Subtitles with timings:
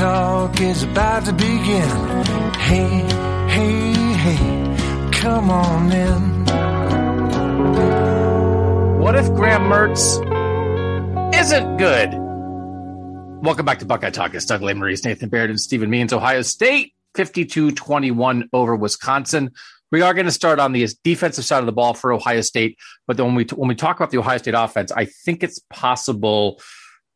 [0.00, 1.90] Talk is about to begin.
[2.54, 3.04] Hey,
[3.50, 6.46] hey, hey, come on in.
[8.98, 10.16] What if Graham Mertz
[11.38, 12.14] isn't good?
[13.44, 14.32] Welcome back to Buckeye Talk.
[14.32, 16.14] It's Doug Lesmerises, Nathan Baird, and Stephen Means.
[16.14, 19.50] Ohio State 52 21 over Wisconsin.
[19.92, 22.78] We are going to start on the defensive side of the ball for Ohio State,
[23.06, 26.58] but when we when we talk about the Ohio State offense, I think it's possible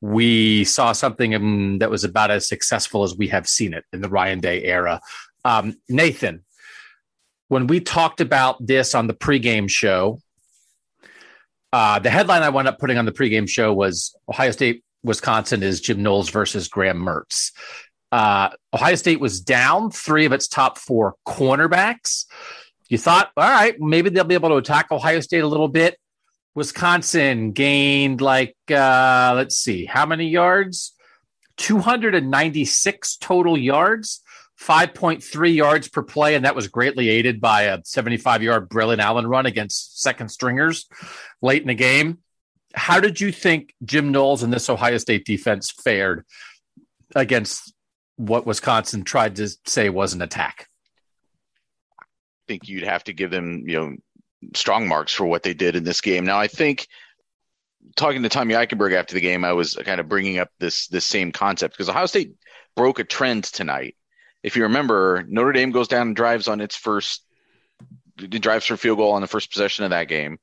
[0.05, 4.09] we saw something that was about as successful as we have seen it in the
[4.11, 5.01] Ryan Day era.
[5.47, 6.45] Um, Nathan,
[7.49, 10.21] when we talked about this on the pregame show,
[11.73, 15.63] uh, the headline I wound up putting on the pregame show was Ohio State, Wisconsin
[15.63, 17.53] is Jim Knowles versus Graham Mertz.
[18.13, 22.27] Uh, Ohio State was down three of its top four cornerbacks.
[22.91, 25.99] You thought, all right, maybe they'll be able to attack Ohio State a little bit.
[26.55, 30.93] Wisconsin gained like, uh, let's see, how many yards?
[31.57, 34.23] 296 total yards,
[34.61, 36.35] 5.3 yards per play.
[36.35, 40.87] And that was greatly aided by a 75 yard Braelon Allen run against second stringers
[41.43, 42.19] late in the game.
[42.75, 46.25] How did you think Jim Knowles and this Ohio State defense fared
[47.15, 47.73] against
[48.17, 50.69] what Wisconsin tried to say was an attack?
[52.01, 52.05] I
[52.49, 53.97] think you'd have to give them, you know,
[54.55, 56.25] strong marks for what they did in this game.
[56.25, 56.87] Now, I think
[57.97, 61.05] talking to Tommy Eichenberg after the game, I was kind of bringing up this this
[61.05, 62.35] same concept because Ohio State
[62.77, 63.97] broke a trend tonight.
[64.43, 67.25] If you remember, Notre Dame goes down and drives on its first
[68.17, 70.39] drives for field goal on the first possession of that game.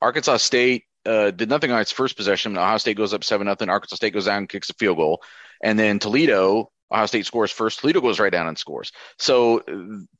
[0.00, 2.56] Arkansas State uh, did nothing on its first possession.
[2.56, 3.68] Ohio State goes up seven nothing.
[3.68, 5.22] Arkansas State goes down and kicks a field goal,
[5.62, 7.80] and then Toledo Ohio State scores first.
[7.80, 8.92] Toledo goes right down and scores.
[9.18, 9.62] So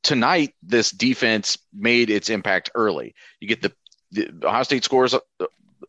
[0.01, 3.15] tonight, this defense made its impact early.
[3.39, 3.73] You get the,
[4.11, 5.19] the Ohio State scores uh,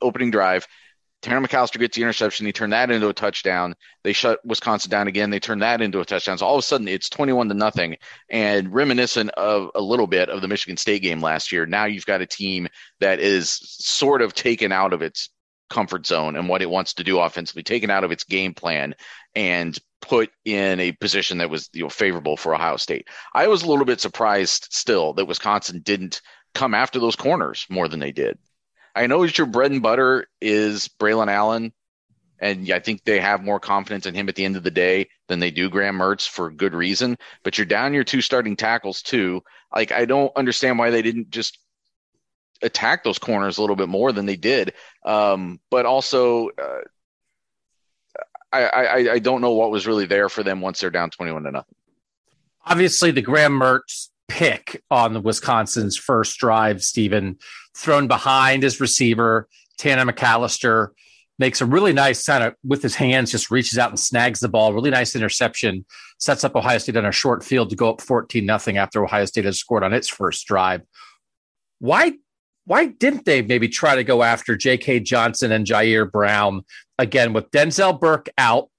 [0.01, 0.67] opening drive.
[1.25, 2.45] Tanner McCalister gets the interception.
[2.45, 3.77] He turned that into a touchdown.
[4.03, 5.31] They shut Wisconsin down again.
[5.31, 6.37] They turned that into a touchdown.
[6.37, 7.97] So all of a sudden, it's 21 to nothing.
[8.29, 12.05] And reminiscent of a little bit of the Michigan State game last year, now you've
[12.05, 12.69] got a team
[13.01, 15.31] that is sort of taken out of its
[15.71, 18.95] comfort zone and what it wants to do offensively, taken out of its game plan,
[19.35, 23.09] and put in a position that was you know favorable for Ohio State.
[23.33, 26.21] I was a little bit surprised still that Wisconsin didn't
[26.55, 28.39] come after those corners more than they did.
[28.95, 31.73] I know that your bread and butter is Braelon Allen,
[32.39, 35.09] and I think they have more confidence in him at the end of the day
[35.29, 37.17] than they do Graham Mertz for good reason.
[37.43, 39.43] But you're down your two starting tackles too.
[39.75, 41.59] Like I don't understand why they didn't just
[42.65, 44.73] attack those corners a little bit more than they did.
[45.05, 46.81] Um, but also, uh,
[48.53, 51.43] I, I, I don't know what was really there for them once they're down 21
[51.43, 51.75] to nothing.
[52.65, 57.39] Obviously, the Graham Mertz pick on the Wisconsin's first drive, Stephen,
[57.77, 60.91] thrown behind his receiver, Tanner McCalister
[61.39, 64.49] makes a really nice kind of with his hands, just reaches out and snags the
[64.49, 64.73] ball.
[64.73, 65.85] Really nice interception,
[66.19, 69.25] sets up Ohio State on a short field to go up 14 nothing after Ohio
[69.25, 70.83] State has scored on its first drive.
[71.81, 72.15] Why
[72.67, 75.01] why didn't they maybe try to go after J.K.
[75.01, 76.63] Johnson and Jyaire Brown
[76.99, 78.71] again with Denzel Burke out?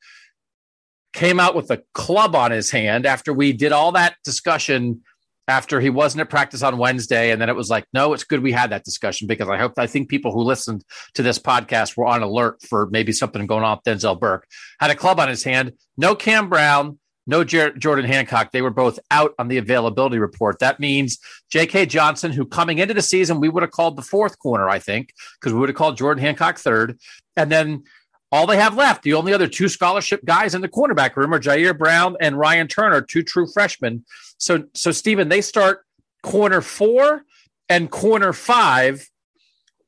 [1.14, 5.02] Came out with a club on his hand after we did all that discussion
[5.48, 7.32] after he wasn't at practice on Wednesday.
[7.32, 9.74] And then it was like, no, it's good we had that discussion because I hope,
[9.78, 10.84] I think people who listened
[11.14, 14.48] to this podcast were on alert for maybe something going on with Denzel Burke.
[14.80, 18.52] Had a club on his hand, no Cam Brown, no Jordan Hancock.
[18.52, 20.60] They were both out on the availability report.
[20.60, 21.20] That means
[21.50, 21.88] J.K.
[21.88, 25.14] Johnson, who coming into the season, we would have called the fourth corner, I think,
[25.40, 27.00] because we would have called Jordan Hancock third.
[27.36, 27.84] And then
[28.32, 31.40] all they have left, the only other two scholarship guys in the cornerback room are
[31.40, 34.06] Jyaire Brown and Ryan Turner, two true freshmen.
[34.38, 35.86] So, so Stephen, they start
[36.22, 37.24] corner four
[37.70, 39.10] and corner five.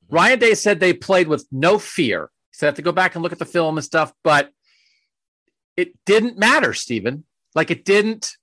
[0.09, 2.31] Ryan Day said they played with no fear.
[2.51, 4.51] So I have to go back and look at the film and stuff, but
[5.75, 7.23] it didn't matter, Stephen.
[7.57, 8.37] Like it didn't.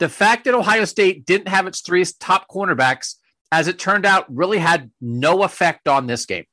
[0.00, 3.14] The fact that Ohio State didn't have its three top cornerbacks,
[3.52, 6.44] as it turned out, really had no effect on this game.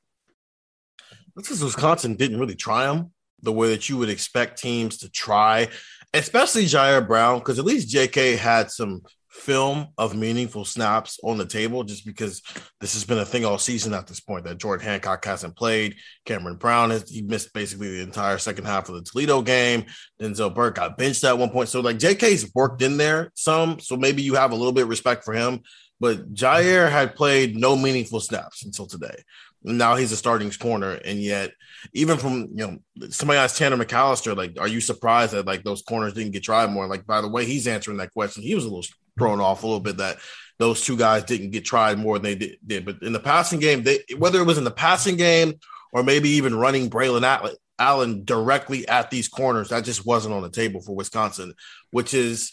[1.34, 3.10] Because Wisconsin didn't really try them
[3.42, 5.68] the way that you would expect teams to try,
[6.14, 9.02] especially Jyaire Brown, because at least JK had some
[9.36, 12.42] film of meaningful snaps on the table just because
[12.80, 15.94] this has been a thing all season at this point that Jordan Hancock hasn't played.
[16.24, 19.84] Cameron Brown has he missed basically the entire second half of the Toledo game.
[20.20, 21.68] Denzel Burke got benched at one point.
[21.68, 23.78] So like JK's worked in there some.
[23.78, 25.60] So maybe you have a little bit of respect for him.
[26.00, 29.22] But Jyaire had played no meaningful snaps until today.
[29.62, 31.52] Now he's a starting corner, and yet
[31.92, 35.82] even from you know somebody asked Tanner McCalister, like, are you surprised that like those
[35.82, 36.86] corners didn't get tried more?
[36.86, 38.84] Like by the way he's answering that question, he was a little
[39.18, 40.18] thrown off a little bit that
[40.58, 42.58] those two guys didn't get tried more than they did.
[42.66, 42.84] did.
[42.84, 45.54] But in the passing game, they whether it was in the passing game
[45.92, 50.50] or maybe even running Braelon Allen directly at these corners, that just wasn't on the
[50.50, 51.54] table for Wisconsin,
[51.90, 52.52] which is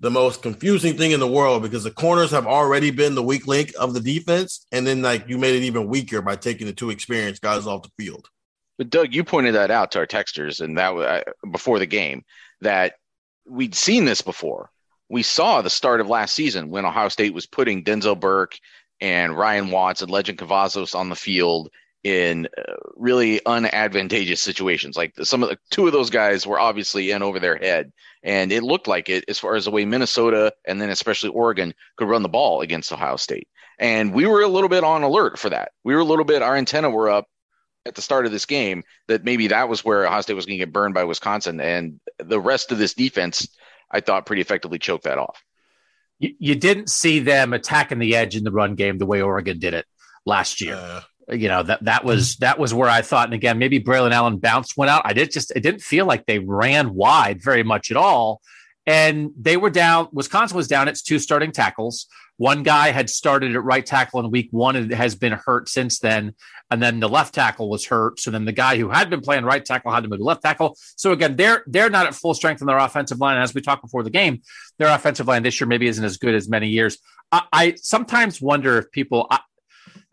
[0.00, 3.46] the most confusing thing in the world because the corners have already been the weak
[3.46, 6.72] link of the defense, and then like you made it even weaker by taking the
[6.72, 8.28] two experienced guys off the field.
[8.76, 11.86] But Doug, you pointed that out to our texters, and that was uh, before the
[11.86, 12.22] game
[12.60, 12.94] that
[13.46, 14.70] we'd seen this before
[15.08, 18.58] we saw the start of last season when Ohio State was putting Denzel Burke
[19.00, 21.70] and Ryan Watts and Lejond Cavazos on the field
[22.04, 24.96] in uh, really unadvantageous situations.
[24.96, 28.52] Like some of the two of those guys were obviously in over their head, and
[28.52, 32.08] it looked like it as far as the way Minnesota and then especially Oregon could
[32.08, 33.48] run the ball against Ohio State.
[33.78, 35.72] And we were a little bit on alert for that.
[35.84, 37.26] We were a little bit our antenna were up
[37.86, 40.58] at the start of this game that maybe that was where Ohio State was going
[40.58, 43.48] to get burned by Wisconsin, and the rest of this defense
[43.90, 45.42] I thought pretty effectively choked that off.
[46.18, 49.58] You, you didn't see them attacking the edge in the run game the way Oregon
[49.58, 49.86] did it
[50.26, 50.74] last year.
[50.74, 51.00] Uh,
[51.30, 54.38] you know that that was that was where I thought, and again, maybe Braelon Allen
[54.38, 55.02] bounced went out.
[55.04, 58.40] I did just it didn't feel like they ran wide very much at all,
[58.86, 60.08] and they were down.
[60.12, 62.06] Wisconsin was down its two starting tackles.
[62.38, 65.98] One guy had started at right tackle in week one and has been hurt since
[65.98, 66.34] then.
[66.70, 68.20] And then the left tackle was hurt.
[68.20, 70.42] So then the guy who had been playing right tackle had to move to left
[70.42, 70.76] tackle.
[70.96, 73.34] So again, they're they're not at full strength in their offensive line.
[73.34, 74.42] And as we talked before the game,
[74.78, 76.98] their offensive line this year maybe isn't as good as many years.
[77.32, 79.40] I, I sometimes wonder if people I,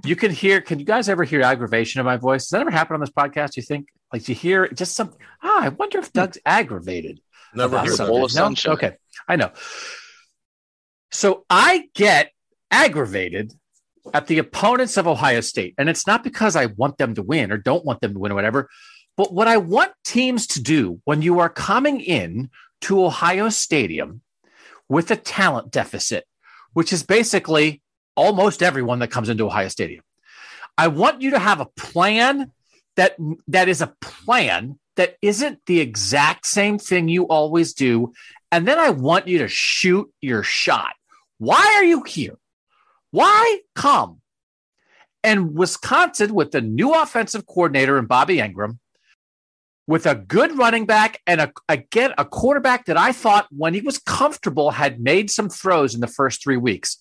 [0.04, 2.45] you can hear can you guys ever hear aggravation in my voice?
[2.45, 3.56] Does that ever happen on this podcast?
[3.56, 5.19] You think like you hear just something?
[5.44, 7.21] Ah, I wonder if Doug's aggravated.
[7.54, 8.71] Never heard a bowl of sunshine.
[8.71, 8.74] No?
[8.74, 8.98] Okay,
[9.28, 9.51] I know.
[11.16, 12.32] So I get
[12.70, 13.54] aggravated
[14.14, 15.74] at the opponents of Ohio State.
[15.78, 18.34] And it's not because I want them to win or don't want them to win
[18.34, 18.70] or whatever.
[19.16, 22.50] But what I want teams to do when you are coming in
[22.82, 24.22] to Ohio Stadium
[24.90, 26.26] with a talent deficit,
[26.74, 27.82] which is basically
[28.18, 30.04] almost everyone that comes into Ohio Stadium,
[30.78, 32.52] I want you to have a plan
[32.98, 33.16] that
[33.48, 38.12] that is a plan that isn't the exact same thing you always do.
[38.52, 40.94] And then I want you to shoot your shot.
[41.38, 42.38] Why are you here?
[43.12, 44.22] Why come?
[45.24, 48.78] And Wisconsin, with the new offensive coordinator and Bobby Engram,
[49.88, 53.81] with a good running back and a, again a quarterback that I thought when he
[53.81, 56.98] was comfortable had made some throws in the first three weeks.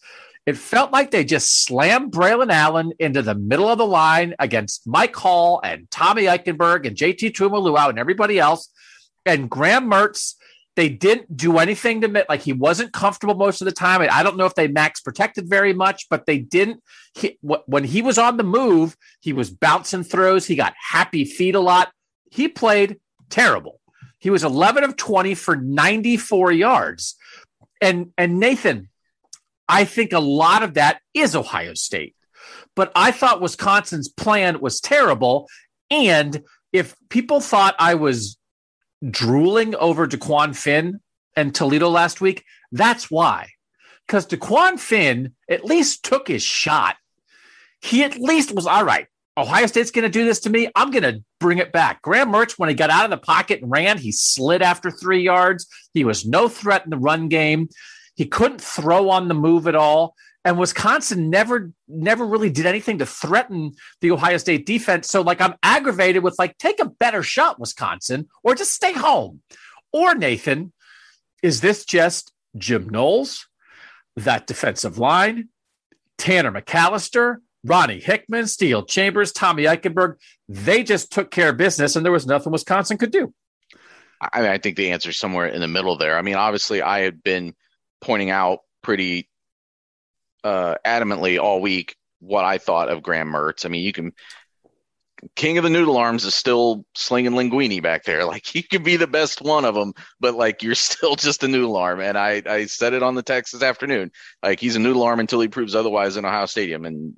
[0.46, 4.86] It felt like they just slammed Braelon Allen into the middle of the line against
[4.86, 8.70] Mike Hall and Tommy Eichenberg and JT Tuimoloau and everybody else.
[9.24, 10.34] And Graham Mertz,
[10.76, 14.06] they didn't do anything to like he wasn't comfortable most of the time.
[14.10, 16.82] I don't know if they max protected very much, but they didn't.
[17.14, 20.46] He, when he was on the move, he was bouncing throws.
[20.46, 21.92] He got happy feet a lot.
[22.30, 22.98] He played
[23.30, 23.80] terrible.
[24.18, 27.16] He was 11 of 20 for 94 yards.
[27.80, 28.88] And and Nathan,
[29.68, 32.16] I think a lot of that is Ohio State.
[32.74, 35.48] But I thought Wisconsin's plan was terrible.
[35.90, 38.36] And if people thought I was
[39.10, 41.00] drooling over DeQuan Finn
[41.36, 43.48] and Toledo last week, that's why.
[44.06, 46.96] Because DeQuan Finn at least took his shot.
[47.80, 49.06] He at least was all right.
[49.36, 50.70] Ohio State's going to do this to me.
[50.76, 52.02] I'm going to bring it back.
[52.02, 55.22] Graham Mertz, when he got out of the pocket and ran, he slid after three
[55.22, 55.66] yards.
[55.92, 57.68] He was no threat in the run game.
[58.14, 60.14] He couldn't throw on the move at all.
[60.44, 63.72] And Wisconsin never, never really did anything to threaten
[64.02, 65.08] the Ohio State defense.
[65.08, 69.40] So, like, I'm aggravated with like, take a better shot, Wisconsin, or just stay home.
[69.92, 70.72] Or Nathan,
[71.42, 73.46] is this just Jim Knowles,
[74.16, 75.48] that defensive line,
[76.18, 80.16] Tanner McCalister, Ronnie Hickman, Steele Chambers, Tommy Eichenberg,
[80.48, 83.32] they just took care of business and there was nothing Wisconsin could do.
[84.20, 86.16] I mean, I think the answer is somewhere in the middle there.
[86.18, 87.54] I mean, obviously, I had been
[88.00, 89.28] pointing out pretty
[90.44, 93.66] uh, adamantly all week what I thought of Graham Mertz.
[93.66, 94.12] I mean, you can
[95.36, 98.24] king of the noodle arms is still slinging linguini back there.
[98.34, 101.48] Like he could be the best one of them, but like you're still just a
[101.48, 102.00] noodle arm.
[102.00, 104.10] And I I said it on the text this afternoon.
[104.42, 107.14] Like he's a noodle arm until he proves otherwise in Ohio Stadium, and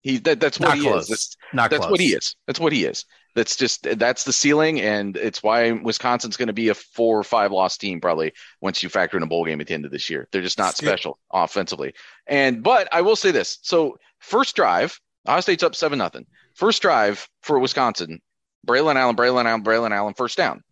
[0.00, 1.02] he that, that's what Not he close.
[1.04, 1.08] is.
[1.08, 1.90] That's, Not that's close.
[1.90, 2.34] what he is.
[2.46, 3.04] That's what he is.
[3.34, 7.24] That's just that's the ceiling, and it's why Wisconsin's going to be a four or
[7.24, 9.90] five loss team probably once you factor in a bowl game at the end of
[9.90, 10.28] this year.
[10.32, 11.94] They're just not special offensively.
[12.26, 16.26] And but I will say this: so first drive, Ohio State's up seven nothing.
[16.54, 18.20] First drive for Wisconsin,
[18.66, 20.62] Braelon Allen, Braelon Allen, Braelon Allen, first down.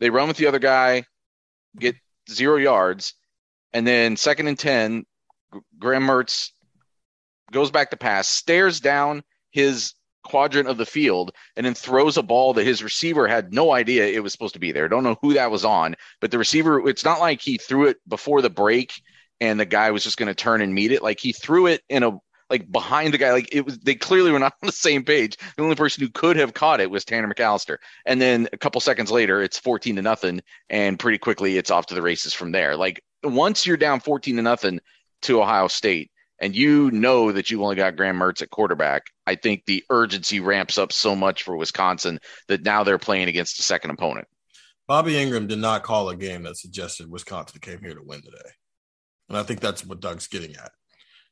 [0.00, 1.04] They run with the other guy,
[1.78, 1.94] get
[2.28, 3.14] zero yards,
[3.72, 5.04] and then second and ten,
[5.78, 6.50] Graham Mertz
[7.52, 12.22] goes back to pass, stares down his quadrant of the field, and then throws a
[12.22, 14.88] ball that his receiver had no idea it was supposed to be there.
[14.88, 17.98] Don't know who that was on, but the receiver, it's not like he threw it
[18.08, 18.94] before the break
[19.40, 21.02] and the guy was just going to turn and meet it.
[21.02, 22.18] Like he threw it in a
[22.50, 23.32] like behind the guy.
[23.32, 25.36] Like it was, they clearly were not on the same page.
[25.56, 27.78] The only person who could have caught it was Tanner McCalister.
[28.06, 30.40] And then a couple seconds later, it's 14 to nothing.
[30.68, 32.76] And pretty quickly, it's off to the races from there.
[32.76, 34.80] Like once you're down 14 to nothing
[35.22, 36.10] to Ohio State,
[36.44, 40.40] and you know that you've only got Graham Mertz at quarterback, I think the urgency
[40.40, 44.28] ramps up so much for Wisconsin that now they're playing against a second opponent.
[44.86, 48.50] Bobby Engram did not call a game that suggested Wisconsin came here to win today.
[49.30, 50.70] And I think that's what Doug's getting at.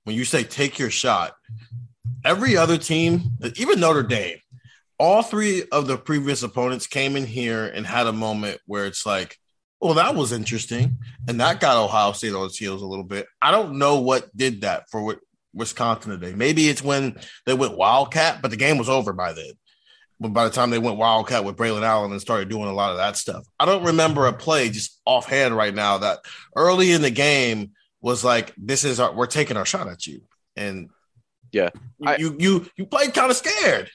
[0.05, 1.35] When you say take your shot,
[2.25, 4.39] every other team, even Notre Dame,
[4.99, 9.05] all three of the previous opponents came in here and had a moment where it's
[9.05, 9.37] like,
[9.83, 10.97] well, that was interesting.
[11.29, 13.27] And that got Ohio State on its heels a little bit.
[13.43, 15.21] I don't know what did that for Wi-
[15.53, 16.35] Wisconsin today.
[16.35, 19.53] Maybe it's when they went Wildcat, but the game was over by then.
[20.21, 22.93] But by the time they went Wildcat with Braelon Allen and started doing a lot
[22.93, 26.21] of that stuff, I don't remember a play just offhand right now that
[26.57, 30.23] early in the game was like, "This is our, we're taking our shot at you,"
[30.57, 30.91] and
[31.51, 31.71] Yeah.
[32.07, 33.91] I- you you you played kind of scared.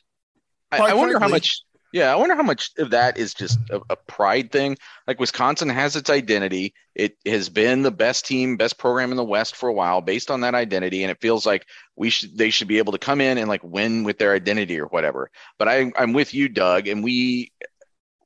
[0.69, 1.61] I, I wonder how much.
[1.93, 4.77] Yeah, I wonder how much of that is just a, a pride thing.
[5.07, 6.73] Like Wisconsin has its identity.
[6.95, 10.29] It has been the best team, best program in the West for a while, based
[10.29, 11.65] on that identity, and it feels like
[11.95, 14.79] we should they should be able to come in and like win with their identity
[14.79, 15.31] or whatever.
[15.57, 17.53] But I, I'm with you, Doug, and we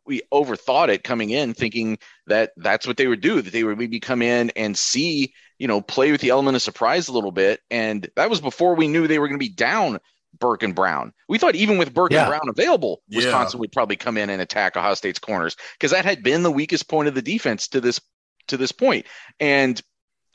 [0.05, 3.41] we overthought it coming in, thinking that that's what they would do.
[3.41, 6.63] That they would maybe come in and see, you know, play with the element of
[6.63, 9.53] surprise a little bit, and that was before we knew they were going to be
[9.53, 9.99] down
[10.41, 11.13] Burke and Brown.
[11.29, 12.23] We thought even with Burke Yeah.
[12.23, 13.19] and Brown available, Yeah.
[13.19, 16.51] Wisconsin would probably come in and attack Ohio State's corners because that had been the
[16.51, 18.01] weakest point of the defense to this
[18.47, 19.05] to this point.
[19.39, 19.81] And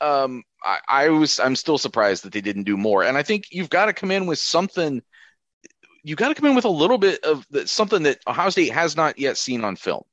[0.01, 3.03] um, I, I was I'm still surprised that they didn't do more.
[3.03, 5.03] And I think you've got to come in with something.
[6.03, 8.71] You got to come in with a little bit of the, something that Ohio State
[8.71, 10.03] has not yet seen on film.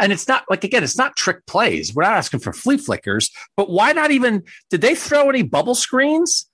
[0.00, 1.94] And it's not like again, it's not trick plays.
[1.94, 5.74] We're not asking for flea flickers, but why not even did they throw any bubble
[5.74, 6.48] screens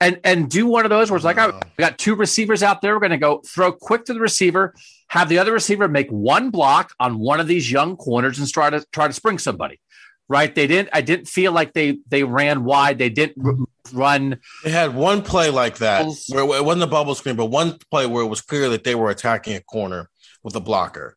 [0.00, 2.82] and and do one of those where it's like, oh, we got two receivers out
[2.82, 2.94] there.
[2.94, 4.74] We're gonna go throw quick to the receiver,
[5.08, 8.70] have the other receiver make one block on one of these young corners and try
[8.70, 9.80] to try to spring somebody.
[10.28, 10.54] Right.
[10.54, 12.98] They didn't I didn't feel like they they ran wide.
[12.98, 17.36] They didn't run They had one play like that where it wasn't a bubble screen,
[17.36, 20.08] but one play where it was clear that they were attacking a corner
[20.42, 21.16] with a blocker,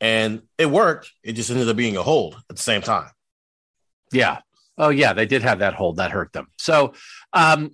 [0.00, 1.12] and it worked.
[1.22, 3.10] It just ended up being a hold at the same time.
[4.12, 4.38] Yeah.
[4.78, 5.12] Oh, yeah.
[5.12, 6.48] They did have that hold that hurt them.
[6.58, 6.94] So,
[7.32, 7.70] um,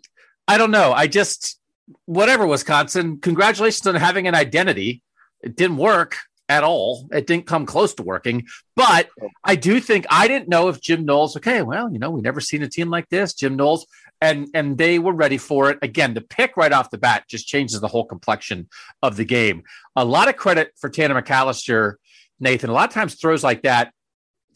[0.48, 0.92] I don't know.
[0.92, 1.60] I just,
[2.06, 5.02] whatever, Wisconsin, congratulations on having an identity.
[5.42, 6.16] It didn't work
[6.48, 7.06] at all.
[7.12, 8.46] It didn't come close to working.
[8.74, 9.10] But
[9.44, 12.40] I do think I didn't know if Jim Knowles, okay, well, you know, we never
[12.40, 13.86] seen a team like this, Jim Knowles,
[14.20, 15.78] and and they were ready for it.
[15.82, 18.68] Again, the pick right off the bat just changes the whole complexion
[19.02, 19.62] of the game.
[19.94, 21.96] A lot of credit for Tanner McCalister,
[22.40, 22.70] Nathan.
[22.70, 23.92] A lot of times throws like that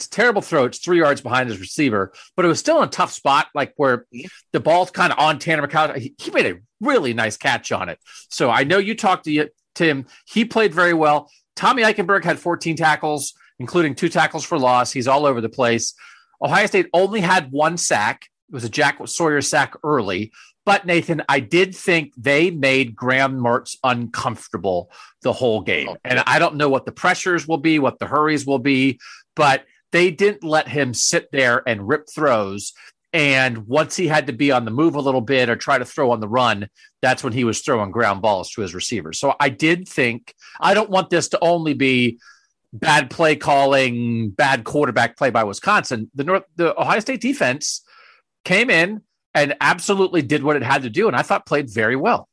[0.09, 0.65] terrible throw.
[0.65, 3.73] It's three yards behind his receiver, but it was still in a tough spot, like
[3.77, 4.07] where
[4.53, 5.97] the ball's kind of on Tanner McCall.
[5.97, 7.99] He, he made a really nice catch on it.
[8.29, 10.07] So I know you talked to you, Tim.
[10.27, 11.31] He played very well.
[11.57, 14.93] Tommy Eichenberg had 14 tackles, including two tackles for loss.
[14.93, 15.95] He's all over the place.
[16.43, 18.27] Ohio State only had one sack.
[18.49, 20.33] It was a Jack Sawyer sack early.
[20.65, 24.91] But Nathan, I did think they made Graham Mertz uncomfortable
[25.23, 25.89] the whole game.
[25.89, 29.01] Oh, and I don't know what the pressures will be, what the hurries will be,
[29.35, 32.73] but they didn't let him sit there and rip throws.
[33.13, 35.85] And once he had to be on the move a little bit or try to
[35.85, 36.69] throw on the run,
[37.03, 39.21] that's when he was throwing ground balls to his receivers.
[39.21, 42.19] So I did think I don't want this to only be
[42.73, 46.11] bad play calling, bad quarterback play by Wisconsin.
[46.15, 47.83] The North, the Ohio State defense
[48.45, 49.03] came in
[49.35, 51.07] and absolutely did what it had to do.
[51.07, 52.29] And I thought played very well.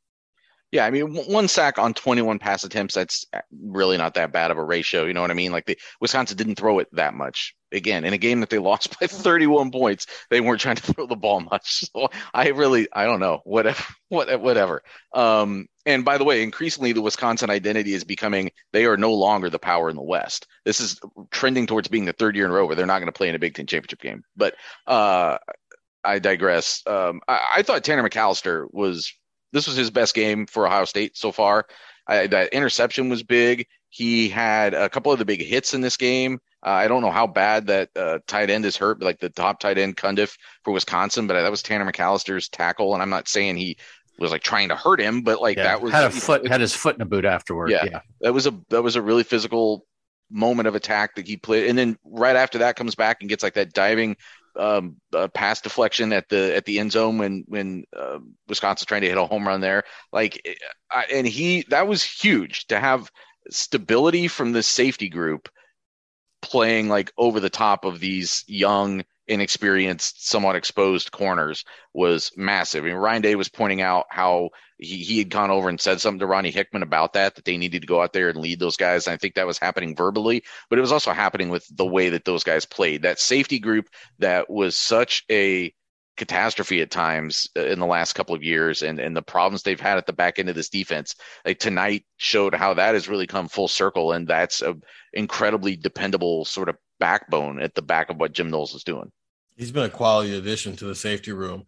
[0.72, 4.58] Yeah, I mean, one sack on 21 pass attempts, that's really not that bad of
[4.58, 5.06] a ratio.
[5.06, 5.52] You know what I mean?
[5.52, 7.56] Like the Wisconsin didn't throw it that much.
[7.72, 11.08] Again, in a game that they lost by 31 points, they weren't trying to throw
[11.08, 11.86] the ball much.
[11.96, 14.84] So I really, I don't know, whatever, whatever.
[15.14, 19.50] Um, and by the way, increasingly the Wisconsin identity is becoming they are no longer
[19.50, 20.46] the power in the West.
[20.66, 21.00] This is
[21.32, 23.30] trending towards being the third year in a row where they're not going to play
[23.30, 24.24] in a Big Ten championship game.
[24.36, 25.40] But uh,
[26.04, 26.84] I digress.
[26.86, 29.14] Um, I, I, thought Tanner McCalister was
[29.52, 31.66] this was his best game for Ohio State so far.
[32.08, 33.68] I, that interception was big.
[33.90, 36.40] He had a couple of the big hits in this game.
[36.66, 39.60] Uh, I don't know how bad that uh, tight end is hurt, like the top
[39.60, 42.94] tight end Cundiff for Wisconsin, but that was Tanner McCalister's tackle.
[42.94, 43.78] And I'm not saying he
[44.20, 46.62] was like trying to hurt him, but like yeah, that was had a foot had
[46.62, 47.72] his foot in a boot afterward.
[47.72, 49.86] Yeah, yeah, that was a that was a really physical
[50.30, 53.44] moment of attack that he played, and then right after that comes back and gets
[53.44, 54.18] like that diving
[54.56, 54.98] um,
[55.34, 59.18] pass deflection at the at the end zone when when uh, Wisconsin's trying to hit
[59.18, 59.84] a home run there.
[60.12, 60.60] Like,
[60.92, 63.12] I, and he that was huge to have
[63.50, 65.50] stability from the safety group
[66.42, 71.64] playing like over the top of these young inexperienced, somewhat exposed corners
[71.94, 72.84] was massive.
[72.84, 76.02] I mean, Ryan Day was pointing out how he, he had gone over and said
[76.02, 78.60] something to Ronnie Hickman about that, that they needed to go out there and lead
[78.60, 79.08] those guys.
[79.08, 82.10] And I think that was happening verbally, but it was also happening with the way
[82.10, 83.02] that those guys played.
[83.02, 85.74] That safety group that was such a
[86.18, 89.80] catastrophe at times uh, in the last couple of years and, and the problems they've
[89.80, 93.26] had at the back end of this defense like tonight showed how that has really
[93.26, 94.76] come full circle and that's a
[95.14, 99.10] incredibly dependable sort of backbone at the back of what Jim Knowles is doing
[99.60, 101.66] he's been a quality addition to the safety room.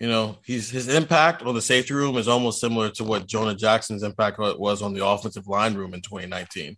[0.00, 3.54] You know, he's his impact on the safety room is almost similar to what Jonah
[3.54, 6.76] Jackson's impact was on the offensive line room in 2019.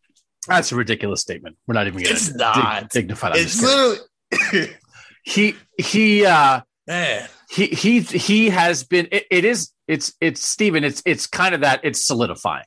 [0.48, 1.56] That's a ridiculous statement.
[1.68, 4.70] We're not even going to not dignify It's literally
[5.24, 7.28] he he uh Man.
[7.48, 11.60] he he he has been it, it is it's it's Stephen it's it's kind of
[11.60, 12.64] that it's solidifying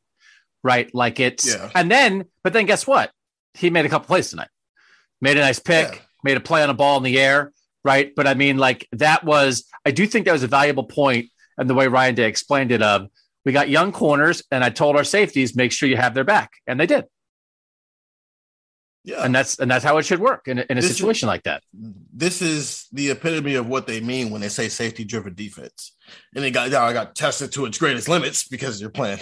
[0.63, 1.69] right like it's yeah.
[1.75, 3.11] and then but then guess what
[3.53, 4.47] he made a couple plays tonight
[5.21, 5.99] made a nice pick yeah.
[6.23, 7.51] made a play on a ball in the air
[7.85, 8.13] right?
[8.13, 11.69] But I mean, like that was, I do think that was a valuable point, and
[11.69, 13.07] the way Ryan Day explained it of
[13.45, 16.51] we got young corners, and I told our safeties make sure you have their back,
[16.67, 17.05] and they did.
[19.03, 21.29] Yeah, and that's and that's how it should work in, in a this situation is,
[21.29, 21.61] like that.
[21.71, 25.95] This is the epitome of what they mean when they say safety-driven defense,
[26.35, 29.19] and it got now I got tested to its greatest limits because you're playing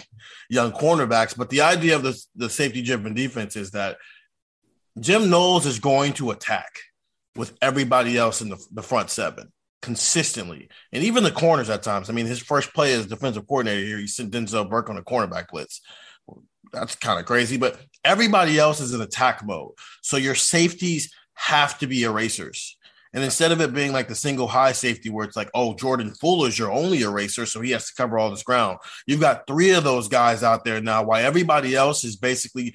[0.50, 1.36] young cornerbacks.
[1.36, 3.98] But the idea of the the safety-driven defense is that
[5.02, 6.80] Jim Knowles is going to attack
[7.36, 12.10] with everybody else in the, the front seven consistently, and even the corners at times.
[12.10, 15.04] I mean, his first play as defensive coordinator here, he sent Denzel Burke on a
[15.04, 15.82] cornerback blitz.
[16.72, 19.72] That's kind of crazy, but everybody else is in attack mode.
[20.02, 22.78] So your safeties have to be erasers.
[23.14, 26.12] And instead of it being like the single high safety where it's like, oh, Jordan
[26.16, 28.80] Fuller is your only eraser, so he has to cover all this ground.
[29.06, 32.74] You've got three of those guys out there now, while everybody else is basically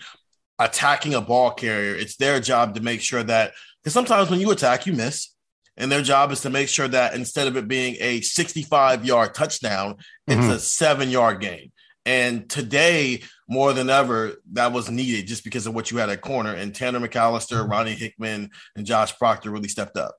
[0.58, 1.94] attacking a ball carrier.
[1.94, 5.34] It's their job to make sure that because sometimes when you attack, you miss.
[5.76, 9.32] And their job is to make sure that instead of it being a 65 yard
[9.32, 10.50] touchdown, it's mm-hmm.
[10.50, 11.70] a seven yard game.
[12.04, 16.20] And today, more than ever, that was needed just because of what you had at
[16.20, 16.52] corner.
[16.52, 17.70] And Tanner McCalister, mm-hmm.
[17.70, 20.16] Ronnie Hickman, and Josh Proctor really stepped up.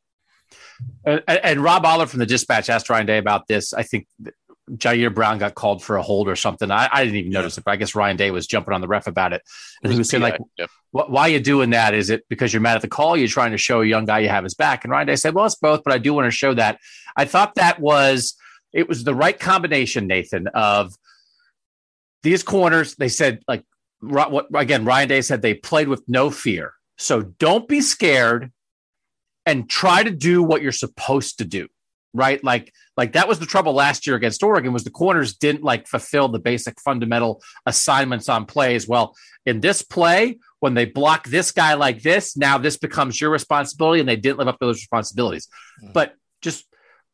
[1.04, 3.74] And, and Rob Oller from the Dispatch asked Ryan Day about this.
[3.74, 4.08] I think
[4.78, 6.70] Jyaire Brown got called for a hold or something.
[6.72, 7.62] I, I didn't even notice yeah.
[7.62, 9.42] it, but I guess Ryan Day was jumping on the ref about it.
[9.84, 10.68] And he was saying, like, yeah.
[10.92, 11.94] why are you doing that?
[11.94, 13.18] Is it because you're mad at the call?
[13.18, 14.84] You're trying to show a young guy you have his back?
[14.84, 16.80] And Ryan Day said, well, it's both, but I do want to show that.
[17.16, 18.36] I thought that was,
[18.72, 20.94] it was the right combination, Nathan, of
[22.24, 22.96] these corners.
[22.96, 23.64] They said, like,
[24.02, 26.74] what again, Ryan Day said they played with no fear.
[26.98, 28.52] So don't be scared
[29.46, 31.68] and try to do what you're supposed to do
[32.14, 32.44] right?
[32.44, 35.88] Like like that was the trouble last year against Oregon was the corners didn't like
[35.88, 38.88] fulfill the basic fundamental assignments on plays.
[38.88, 43.30] Well, in this play, when they block this guy like this, now this becomes your
[43.30, 45.48] responsibility, and they didn't live up to those responsibilities.
[45.82, 45.94] Mm-hmm.
[45.94, 46.66] But just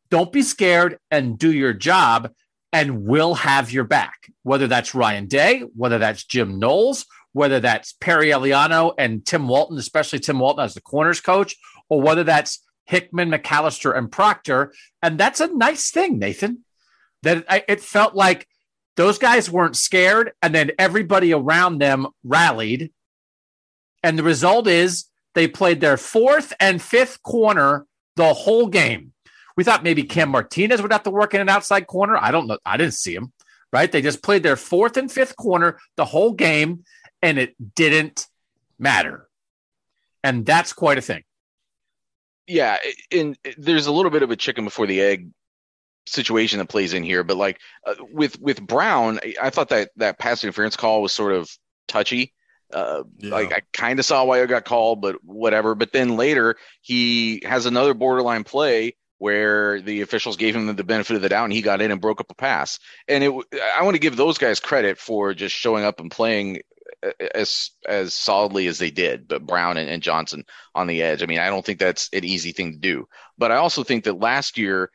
[0.09, 2.31] don't be scared and do your job,
[2.73, 4.31] and we'll have your back.
[4.43, 9.77] Whether that's Ryan Day, whether that's Jim Knowles, whether that's Perry Eliano and Tim Walton,
[9.77, 11.55] especially Tim Walton as the corners coach,
[11.89, 14.73] or whether that's Hickman, McCalister, and Proctor.
[15.01, 16.63] And that's a nice thing, Nathan,
[17.23, 18.47] that it felt like
[18.95, 20.31] those guys weren't scared.
[20.41, 22.91] And then everybody around them rallied.
[24.03, 29.11] And the result is they played their fourth and fifth corner the whole game.
[29.57, 32.17] We thought maybe Cam Martinez would have to work in an outside corner.
[32.17, 32.57] I don't know.
[32.65, 33.31] I didn't see him,
[33.71, 33.91] right?
[33.91, 36.83] They just played their fourth and fifth corner the whole game,
[37.21, 38.27] and it didn't
[38.77, 39.27] matter.
[40.23, 41.23] And that's quite a thing
[42.47, 42.77] yeah,
[43.11, 45.29] and there's a little bit of a chicken before the egg
[46.07, 50.19] situation that plays in here, but like uh, with with Brown, I thought that that
[50.19, 51.49] pass interference call was sort of
[51.87, 52.33] touchy.
[52.73, 53.31] Uh, yeah.
[53.31, 55.75] Like I kind of saw why it got called, but whatever.
[55.75, 61.15] But then later he has another borderline play where the officials gave him the benefit
[61.15, 62.79] of the doubt and he got in and broke up a pass.
[63.07, 63.31] And it,
[63.75, 66.61] I want to give those guys credit for just showing up and playing
[67.33, 71.23] as as solidly as they did, but Brown and, and Johnson on the edge.
[71.23, 73.07] I mean, I don't think that's an easy thing to do.
[73.37, 74.91] But I also think that last year,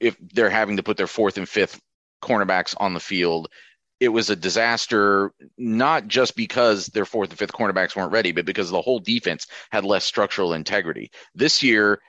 [0.00, 1.80] if they're having to put their fourth and fifth
[2.22, 3.48] cornerbacks on the field,
[4.00, 8.46] it was a disaster, not just because their fourth and fifth cornerbacks weren't ready, but
[8.46, 11.10] because the whole defense had less structural integrity.
[11.34, 12.00] This year,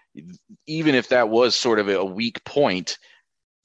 [0.67, 2.97] even if that was sort of a weak point,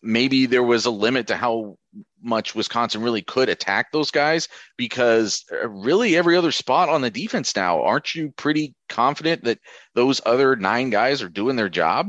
[0.04, 1.76] maybe there was a limit to how
[2.22, 7.10] much Wisconsin really could attack those guys because uh, really every other spot on the
[7.10, 9.58] defense now, aren't you pretty confident that
[9.94, 12.08] those other nine guys are doing their job?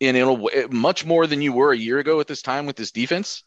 [0.00, 2.90] And it'll much more than you were a year ago at this time with this
[2.90, 3.44] defense.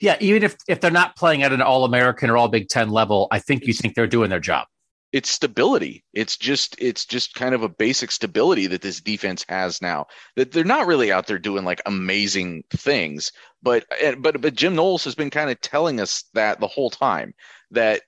[0.00, 2.88] Yeah, even if if they're not playing at an All American or All Big Ten
[2.88, 4.66] level, I think you think they're doing their job
[5.12, 6.04] it's stability.
[6.12, 10.06] It's just it's just kind of a basic stability that this defense has now.
[10.36, 13.84] That they're not really out there doing like amazing things, but
[14.18, 17.34] but but Jim Knowles has been kind of telling us that the whole time
[17.72, 18.02] that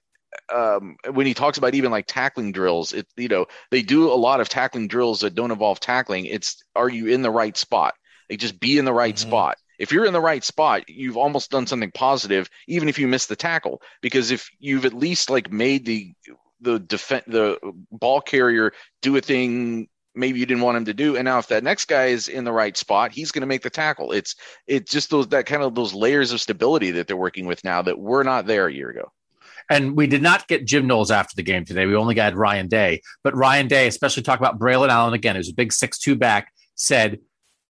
[0.52, 4.14] um, when he talks about even like tackling drills, it you know they do a
[4.14, 6.26] lot of tackling drills that don't involve tackling.
[6.26, 7.94] It's are you in the right spot?
[8.28, 9.28] They just be in the right mm-hmm.
[9.28, 9.58] spot.
[9.78, 13.26] If you're in the right spot, you've almost done something positive, even if you miss
[13.26, 13.82] the tackle.
[14.00, 16.14] Because if you've at least like made the
[16.62, 17.58] the defense the
[17.90, 18.72] ball carrier
[19.02, 21.86] do a thing maybe you didn't want him to do and now if that next
[21.86, 25.10] guy is in the right spot he's going to make the tackle it's it's just
[25.10, 28.24] those that kind of those layers of stability that they're working with now that were
[28.24, 29.10] not there a year ago
[29.70, 31.86] and we did not get Jim Knowles after the game today.
[31.86, 33.00] We only got Ryan Day.
[33.22, 37.20] But Ryan Day, especially talk about Braelon Allen again, who's a big six-two back, said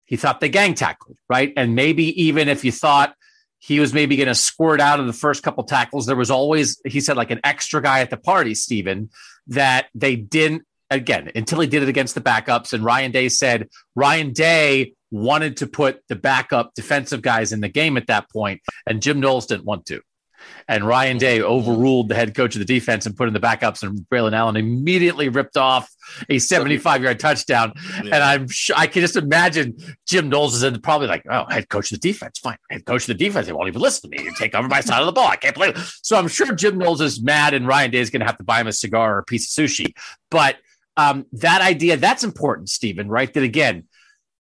[0.05, 1.53] he thought they gang tackled, right?
[1.57, 3.15] And maybe even if you thought
[3.59, 6.05] he was maybe going to squirt out of the first couple tackles.
[6.05, 9.09] There was always, he said, like an extra guy at the party, Stephen,
[9.47, 12.73] that they didn't, again, until he did it against the backups.
[12.73, 17.69] And Ryan Day said Ryan Day wanted to put the backup defensive guys in the
[17.69, 20.01] game at that point, and Jim Knowles didn't want to.
[20.67, 23.81] And Ryan Day overruled the head coach of the defense and put in the backups,
[23.81, 25.89] and Braelon Allen immediately ripped off
[26.29, 27.73] a 75 yard touchdown.
[28.03, 28.15] Yeah.
[28.15, 31.69] And I'm sure I can just imagine Jim Knowles is in probably like, oh, head
[31.69, 32.57] coach of the defense, fine.
[32.69, 34.23] Head coach of the defense, they won't even listen to me.
[34.23, 35.27] You take over my side of the ball.
[35.27, 35.73] I can't play.
[36.03, 38.43] So I'm sure Jim Knowles is mad, and Ryan Day is going to have to
[38.43, 39.93] buy him a cigar or a piece of sushi.
[40.29, 40.57] But
[40.97, 43.33] um, that idea, that's important, Stephen, right?
[43.33, 43.87] That again,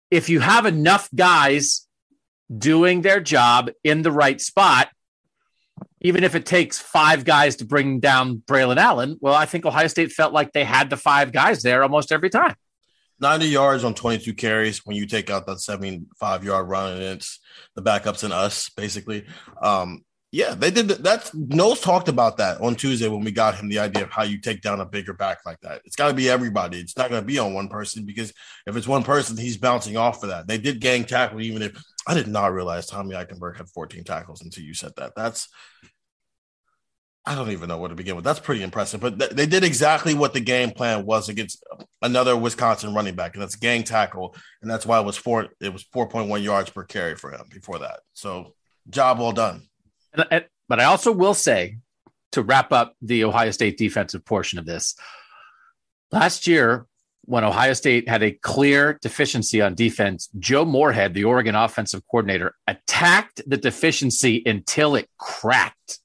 [0.09, 1.85] if you have enough guys
[2.55, 4.89] doing their job in the right spot,
[6.07, 9.87] even if it takes five guys to bring down Braelon Allen, well, I think Ohio
[9.87, 12.55] State felt like they had the five guys there almost every time.
[13.19, 17.39] 90 yards on 22 carries when you take out that 75 yard run and it's
[17.75, 19.25] the backups and us basically.
[19.61, 20.89] Um, yeah, they did.
[20.89, 24.23] That's Knowles talked about that on Tuesday when we got him the idea of how
[24.23, 25.81] you take down a bigger back like that.
[25.85, 26.79] It's got to be everybody.
[26.79, 28.33] It's not going to be on one person because
[28.65, 30.47] if it's one person, he's bouncing off for that.
[30.47, 34.41] They did gang tackle, even if I did not realize Tommy Eichenberg had 14 tackles
[34.41, 35.13] until you said that.
[35.15, 35.47] That's
[37.27, 38.23] I don't even know where to begin with.
[38.23, 39.01] That's pretty impressive.
[39.01, 41.63] But th- they did exactly what the game plan was against
[42.01, 45.49] another Wisconsin running back, and that's gang tackle, and that's why it was four.
[45.59, 47.99] It was 4.1 yards per carry for him before that.
[48.13, 48.53] So
[48.89, 49.67] job well done.
[50.15, 51.77] But I also will say
[52.31, 54.95] to wrap up the Ohio State defensive portion of this
[56.11, 56.85] last year,
[57.25, 62.55] when Ohio State had a clear deficiency on defense, Joe Moorhead, the Oregon offensive coordinator,
[62.67, 65.99] attacked the deficiency until it cracked.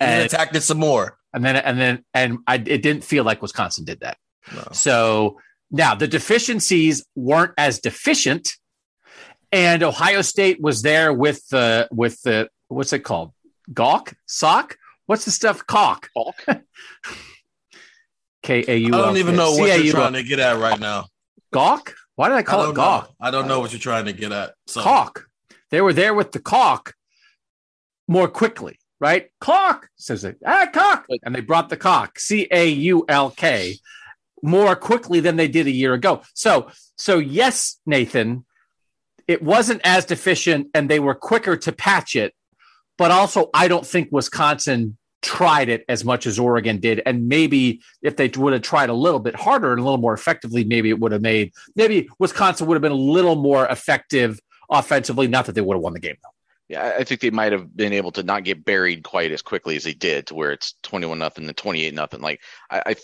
[0.00, 1.18] And, and attacked it some more.
[1.32, 4.16] And then, and then, and I, it didn't feel like Wisconsin did that.
[4.54, 4.68] No.
[4.72, 8.52] So now the deficiencies weren't as deficient,
[9.52, 13.32] and Ohio State was there with the with the what's it called?
[13.72, 14.14] Gawk?
[14.26, 14.76] Sock?
[15.06, 15.66] What's the stuff?
[15.66, 16.08] Caulk.
[16.14, 16.36] Caulk.
[18.42, 18.94] K A U.
[18.94, 21.06] I don't even know what you're trying to get at right now.
[21.52, 21.94] Gawk?
[22.14, 23.14] Why did I call I it gawk?
[23.20, 24.54] I don't know what you're trying to get at.
[24.66, 24.82] So.
[24.82, 25.28] Caulk.
[25.70, 26.94] They were there with the caulk
[28.08, 29.30] more quickly, right?
[29.40, 30.38] Caulk says it.
[30.44, 31.06] Ah, caulk.
[31.22, 33.76] And they brought the caulk, C A U L K,
[34.42, 36.22] more quickly than they did a year ago.
[36.34, 38.44] So, so yes, Nathan,
[39.26, 42.34] it wasn't as deficient and they were quicker to patch it.
[42.98, 47.02] But also, I don't think Wisconsin tried it as much as Oregon did.
[47.04, 50.14] And maybe if they would have tried a little bit harder and a little more
[50.14, 54.40] effectively, maybe it would have made, maybe Wisconsin would have been a little more effective
[54.70, 55.26] offensively.
[55.26, 56.35] Not that they would have won the game, though.
[56.68, 59.76] Yeah, I think they might have been able to not get buried quite as quickly
[59.76, 62.20] as they did to where it's 21 nothing to 28 nothing.
[62.20, 62.96] Like, I, I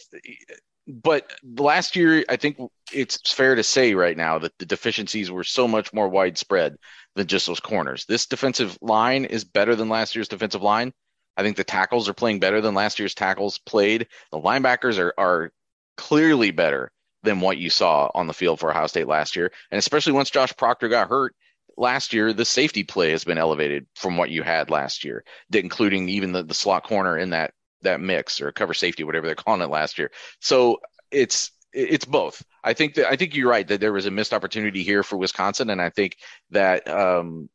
[0.88, 2.59] but last year, I think
[2.92, 6.77] it's fair to say right now that the deficiencies were so much more widespread
[7.14, 8.05] than just those corners.
[8.07, 10.92] This defensive line is better than last year's defensive line.
[11.37, 14.09] I think the tackles are playing better than last year's tackles played.
[14.33, 15.53] The linebackers are are
[15.96, 16.90] clearly better
[17.22, 19.53] than what you saw on the field for Ohio State last year.
[19.70, 21.35] And especially once Josh Proctor got hurt
[21.77, 26.09] last year, the safety play has been elevated from what you had last year, including
[26.09, 29.61] even the, the slot corner in that that mix or cover safety, whatever they're calling
[29.61, 30.11] it last year.
[30.41, 30.81] So
[31.11, 32.43] it's it's both.
[32.63, 35.17] I think that I think you're right that there was a missed opportunity here for
[35.17, 36.17] Wisconsin, and I think
[36.51, 37.49] that um,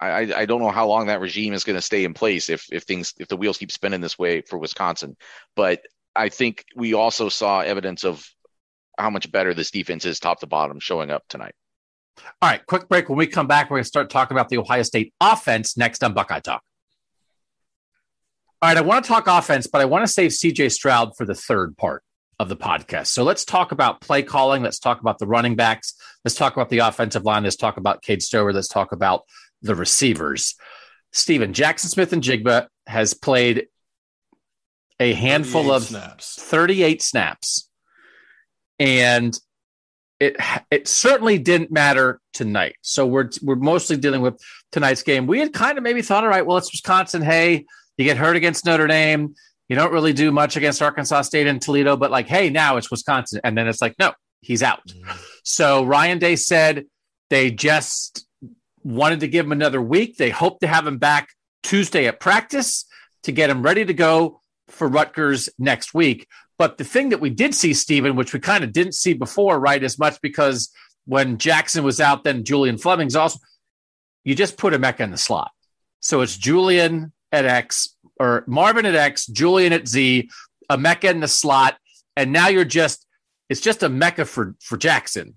[0.00, 2.66] I, I don't know how long that regime is going to stay in place if
[2.70, 5.16] if things if the wheels keep spinning this way for Wisconsin.
[5.56, 5.80] But
[6.14, 8.28] I think we also saw evidence of
[8.98, 11.54] how much better this defense is top to bottom showing up tonight.
[12.40, 13.08] All right, quick break.
[13.08, 16.04] When we come back, we're going to start talking about the Ohio State offense next
[16.04, 16.62] on Buckeye Talk.
[18.60, 21.24] All right, I want to talk offense, but I want to save CJ Stroud for
[21.24, 22.02] the third part
[22.40, 23.06] of the podcast.
[23.08, 24.62] So let's talk about play calling.
[24.62, 25.94] Let's talk about the running backs.
[26.24, 27.44] Let's talk about the offensive line.
[27.44, 28.52] Let's talk about Cade Stover.
[28.52, 29.22] Let's talk about
[29.62, 30.54] the receivers.
[31.12, 33.66] Stephen Jaxon Smith-Njigba has played
[35.00, 36.34] a handful of snaps.
[36.40, 37.68] 38 snaps.
[38.78, 39.38] And
[40.20, 40.36] it
[40.70, 42.76] it certainly didn't matter tonight.
[42.82, 44.40] So we're we're mostly dealing with
[44.72, 45.26] tonight's game.
[45.26, 47.22] We had kind of maybe thought, all right, well, it's Wisconsin.
[47.22, 49.34] Hey, you get hurt against Notre Dame.
[49.68, 52.90] You don't really do much against Arkansas State and Toledo, but like, hey, now it's
[52.90, 53.40] Wisconsin.
[53.44, 54.86] And then it's like, no, he's out.
[54.88, 55.18] Mm-hmm.
[55.44, 56.86] So Ryan Day said
[57.28, 58.26] they just
[58.82, 60.16] wanted to give him another week.
[60.16, 61.28] They hope to have him back
[61.62, 62.86] Tuesday at practice
[63.24, 66.26] to get him ready to go for Rutgers next week.
[66.58, 69.60] But the thing that we did see, Stephen, which we kind of didn't see before,
[69.60, 70.70] right, as much because
[71.06, 73.38] when Jaxon was out, then Julian Fleming's also,
[74.24, 75.52] you just put a Emeka in the slot.
[76.00, 80.28] So it's Julian, at X or Marvin at X, Julian at Z,
[80.70, 81.76] Emeka in the slot,
[82.16, 83.06] and now you're just
[83.48, 85.34] it's just a mecca for for Jaxon.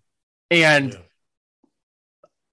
[0.49, 0.99] And yeah.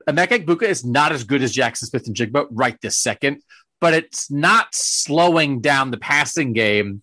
[0.08, 3.42] Emeka Egbuka is not as good as Jaxon Smith-Njigba right this second,
[3.80, 7.02] but it's not slowing down the passing game.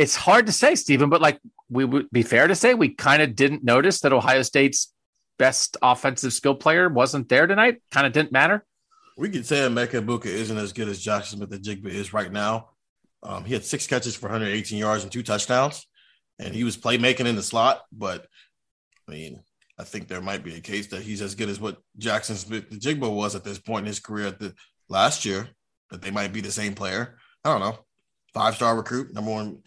[0.00, 3.20] It's hard to say, Stephen, but like we would be fair to say we kind
[3.20, 4.94] of didn't notice that Ohio State's
[5.38, 7.82] best offensive skill player wasn't there tonight.
[7.90, 8.64] Kind of didn't matter.
[9.18, 12.70] We could say Emeka Egbuka isn't as good as Jaxon Smith-Njigba is right now.
[13.22, 15.86] Um, he had six catches for 118 yards and two touchdowns,
[16.38, 17.82] and he was playmaking in the slot.
[17.92, 18.26] But
[19.06, 19.42] I mean,
[19.78, 23.14] I think there might be a case that he's as good as what Jaxon Smith-Njigba
[23.14, 24.54] was at this point in his career at the
[24.88, 25.50] last year.
[25.90, 27.18] That they might be the same player.
[27.44, 27.84] I don't know.
[28.32, 29.62] Five star recruit, number one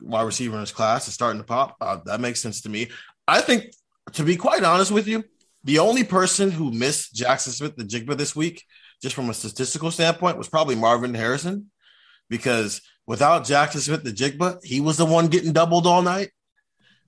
[0.00, 1.76] wide receiver in his class is starting to pop.
[1.80, 2.90] Uh, that makes sense to me.
[3.26, 3.64] I think,
[4.12, 5.24] to be quite honest with you,
[5.64, 8.64] the only person who missed Jaxon Smith-Njigba this week
[9.04, 11.70] just from a statistical standpoint, was probably Marvin Harrison,
[12.30, 16.30] because without Jaxon Smith-Njigba, he was the one getting doubled all night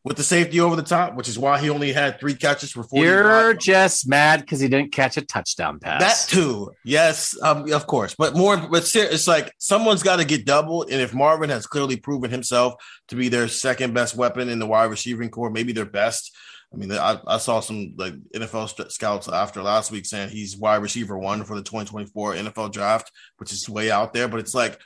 [0.07, 2.85] with the safety over the top, which is why he only had three catches for
[2.85, 3.05] 40.
[3.05, 6.01] You're just mad because he didn't catch a touchdown pass.
[6.01, 6.71] That too.
[6.85, 8.15] Yes, um, of course.
[8.17, 10.91] But more, but it's like someone's got to get doubled.
[10.93, 12.75] And if Marvin has clearly proven himself
[13.09, 16.33] to be their second best weapon in the wide receiving core, maybe their best,
[16.73, 20.83] I mean, I, I saw some like NFL scouts after last week saying he's wide
[20.83, 24.29] receiver one for the 2024 NFL draft, which is way out there.
[24.29, 24.79] But it's like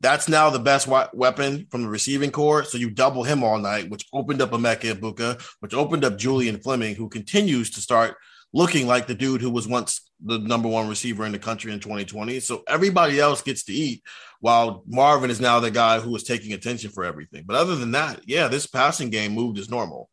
[0.00, 2.64] that's now the best weapon from the receiving core.
[2.64, 6.60] So you double him all night, which opened up Emeka Egbuka, which opened up Julian
[6.60, 8.16] Fleming, who continues to start
[8.52, 11.80] looking like the dude who was once the number one receiver in the country in
[11.80, 12.40] 2020.
[12.40, 14.02] So everybody else gets to eat
[14.40, 17.44] while Marvin is now the guy who is taking attention for everything.
[17.46, 20.08] But other than that, yeah, this passing game moved as normal.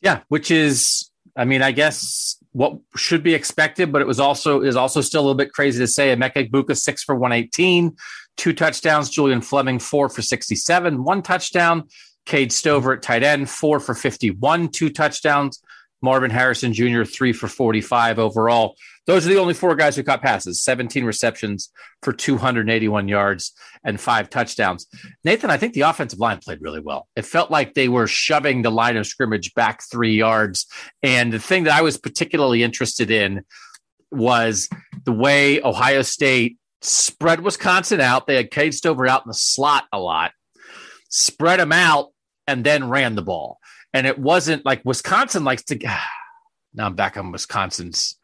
[0.00, 4.62] Yeah, which is, I mean, I guess what should be expected, but it was also
[4.62, 6.14] is also still a little bit crazy to say.
[6.14, 7.96] Emeka Egbuka six for one eighteen,
[8.36, 9.10] two touchdowns.
[9.10, 11.84] Julian Fleming four for sixty seven, one touchdown.
[12.24, 15.62] Cade Stover at tight end four for fifty one, two touchdowns.
[16.02, 17.04] Marvin Harrison Jr.
[17.04, 18.76] three for forty five overall.
[19.06, 21.70] Those are the only four guys who caught passes, 17 receptions
[22.02, 23.52] for 281 yards
[23.84, 24.88] and five touchdowns.
[25.22, 27.06] Nathan, I think the offensive line played really well.
[27.14, 30.66] It felt like they were shoving the line of scrimmage back three yards.
[31.04, 33.44] And the thing that I was particularly interested in
[34.10, 34.68] was
[35.04, 38.26] the way Ohio State spread Wisconsin out.
[38.26, 40.32] They had Cade Stover out in the slot a lot,
[41.08, 42.12] spread them out,
[42.46, 43.58] and then ran the ball.
[43.92, 45.78] And it wasn't like Wisconsin likes to.
[46.74, 48.18] Now I'm back on Wisconsin's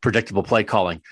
[0.00, 1.02] predictable play calling.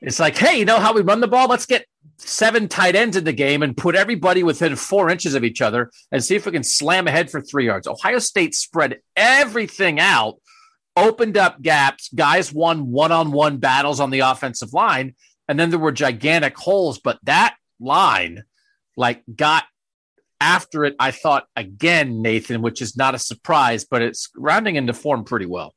[0.00, 1.46] It's like, hey, you know how we run the ball?
[1.46, 1.86] Let's get
[2.18, 5.90] seven tight ends in the game and put everybody within four inches of each other
[6.10, 7.86] and see if we can slam ahead for three yards.
[7.86, 10.40] Ohio State spread everything out,
[10.96, 12.10] opened up gaps.
[12.12, 15.14] Guys won one on one battles on the offensive line.
[15.52, 18.44] And then there were gigantic holes, but that line
[18.96, 19.64] like got
[20.40, 24.94] after it, I thought again, Nathan, which is not a surprise, but it's rounding into
[24.94, 25.74] form pretty well.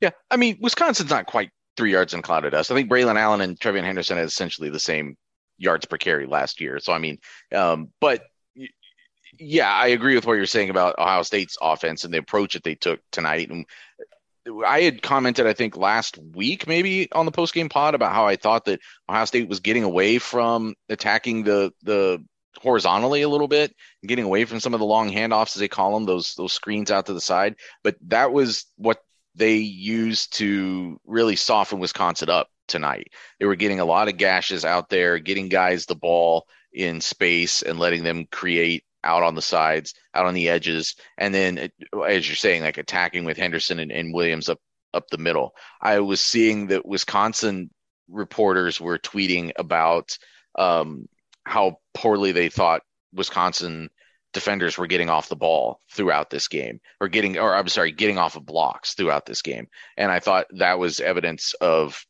[0.00, 2.72] Yeah, I mean, Wisconsin's not quite three yards in cloud of dust.
[2.72, 5.16] I think Braelon Allen and TreVeyon Henderson had essentially the same
[5.56, 6.80] yards per carry last year.
[6.80, 7.18] So I mean,
[7.54, 8.24] um, but
[9.38, 12.64] yeah, I agree with what you're saying about Ohio State's offense and the approach that
[12.64, 13.50] they took tonight.
[13.50, 13.66] And
[14.66, 18.26] I had commented, I think last week, maybe on the post game pod about how
[18.26, 22.24] I thought that Ohio State was getting away from attacking the the
[22.60, 23.74] horizontally a little bit,
[24.06, 26.90] getting away from some of the long handoffs as they call them, those those screens
[26.90, 27.56] out to the side.
[27.82, 28.98] But that was what
[29.34, 33.12] they used to really soften Wisconsin up tonight.
[33.38, 37.62] They were getting a lot of gashes out there, getting guys the ball in space
[37.62, 41.70] and letting them create out on the sides, out on the edges, and then
[42.06, 44.60] as you're saying, like attacking with Henderson and, and Williams up
[44.94, 45.54] up the middle.
[45.80, 47.70] I was seeing that Wisconsin
[48.08, 50.16] reporters were tweeting about
[50.58, 51.06] um,
[51.44, 53.88] how poorly they thought Wisconsin
[54.34, 58.18] defenders were getting off the ball throughout this game or getting or I'm sorry getting
[58.18, 62.04] off of blocks throughout this game and I thought that was evidence of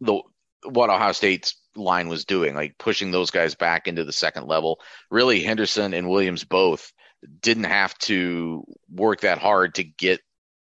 [0.00, 0.22] the
[0.64, 4.80] what Ohio State's line was doing, like pushing those guys back into the second level.
[5.10, 6.92] Really, Henderson and Williams both
[7.40, 10.20] didn't have to work that hard to get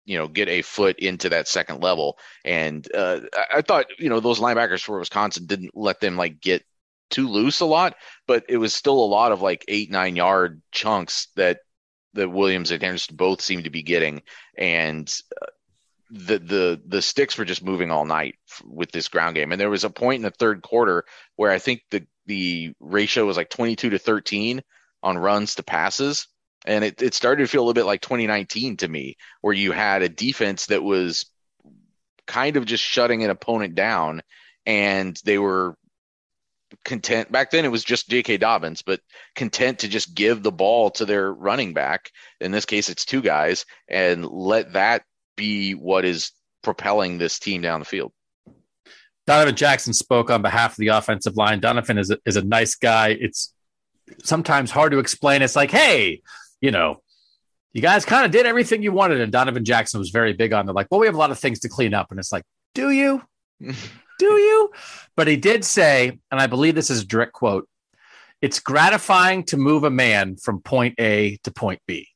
[0.05, 3.19] you know get a foot into that second level and uh,
[3.53, 6.63] i thought you know those linebackers for wisconsin didn't let them like get
[7.09, 7.95] too loose a lot
[8.27, 11.59] but it was still a lot of like eight nine yard chunks that
[12.13, 14.21] that williams and henderson both seemed to be getting
[14.57, 15.45] and uh,
[16.11, 19.51] the the the sticks were just moving all night with this ground game.
[19.51, 21.05] And there was a point in the third quarter
[21.37, 24.61] where I think the the ratio was like 22 to 13
[25.01, 26.27] on runs to passes.
[26.65, 29.71] And it, it started to feel a little bit like 2019 to me, where you
[29.71, 31.25] had a defense that was
[32.27, 34.21] kind of just shutting an opponent down
[34.65, 35.75] and they were
[36.85, 38.37] content back then it was just J.K.
[38.37, 39.01] Dobbins, but
[39.35, 42.11] content to just give the ball to their running back.
[42.39, 45.03] In this case, it's two guys, and let that
[45.35, 46.31] be what is
[46.63, 48.11] propelling this team down the field.
[49.27, 51.59] Donovan Jackson spoke on behalf of the offensive line.
[51.59, 53.09] Donovan is a, is a nice guy.
[53.19, 53.53] It's
[54.23, 55.41] sometimes hard to explain.
[55.41, 56.21] It's like, hey,
[56.59, 57.01] you know,
[57.71, 59.21] you guys kind of did everything you wanted.
[59.21, 61.39] And Donovan Jackson was very big on the like, well, we have a lot of
[61.39, 62.07] things to clean up.
[62.09, 63.21] And it's like, do you?
[63.61, 64.71] do you?
[65.15, 67.67] But he did say, and I believe this is a direct quote
[68.41, 72.07] it's gratifying to move a man from point A to point B,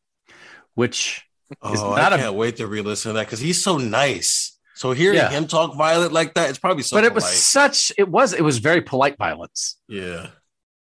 [0.73, 1.24] which
[1.62, 4.58] Oh, I can't a, wait to re-listen to that because he's so nice.
[4.75, 5.29] So hearing yeah.
[5.29, 6.97] him talk violent like that, it's probably so.
[6.97, 7.15] But it polite.
[7.15, 7.91] was such.
[7.97, 8.34] It was.
[8.34, 9.77] It was very polite violence.
[9.88, 10.27] Yeah.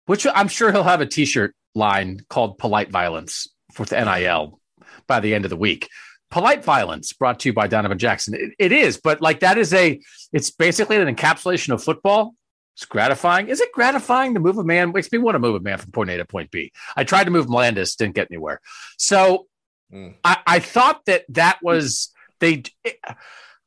[0.06, 4.60] Which I'm sure he'll have a T-shirt line called "Polite Violence" for the NIL
[5.08, 5.90] by the end of the week.
[6.32, 8.34] Polite violence brought to you by Donovan Jackson.
[8.34, 10.00] It, it is, but like that is a.
[10.32, 12.34] It's basically an encapsulation of football.
[12.76, 13.50] It's gratifying.
[13.50, 14.92] Is it gratifying to move a man?
[14.92, 16.72] Makes me want to move a man from point A to point B.
[16.96, 18.60] I tried to move Landis, didn't get anywhere.
[18.98, 19.46] So
[19.94, 20.16] Mm.
[20.24, 22.64] I, I thought that that was they.
[22.84, 23.00] It,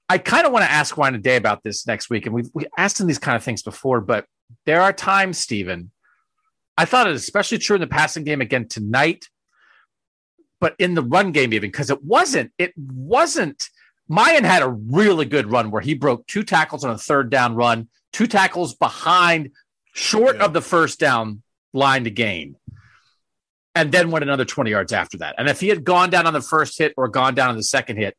[0.09, 2.67] I kind of want to ask Ryan Day about this next week, and we've we
[2.77, 4.27] asked him these kind of things before, but
[4.65, 5.91] there are times, Stephen.
[6.79, 9.29] I thought it especially true in the passing game again tonight,
[10.61, 12.53] but in the run game even because it wasn't.
[12.59, 13.69] It wasn't.
[14.11, 17.55] Miyan had a really good run where he broke two tackles on a third down
[17.55, 19.51] run, two tackles behind,
[19.95, 20.45] short yeah.
[20.45, 22.57] of the first down line to gain
[23.77, 25.35] and then went another 20 yards after that.
[25.37, 27.62] And if he had gone down on the first hit or gone down on the
[27.62, 28.17] second hit,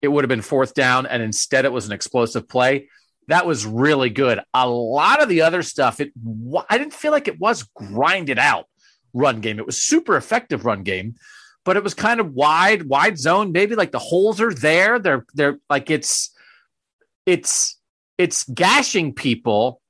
[0.00, 1.04] it would have been fourth down.
[1.04, 2.88] And instead, it was an explosive play.
[3.26, 4.40] That was really good.
[4.54, 6.12] A lot of the other stuff, it
[6.68, 8.66] I didn't feel like it was grinded out
[9.12, 9.58] run game.
[9.58, 11.16] It was super effective run game,
[11.64, 13.50] but it was kind of wide, wide zone.
[13.50, 15.00] Maybe like the holes are there.
[15.00, 16.30] They're they're like it's
[17.26, 17.80] it's
[18.16, 19.80] it's gashing people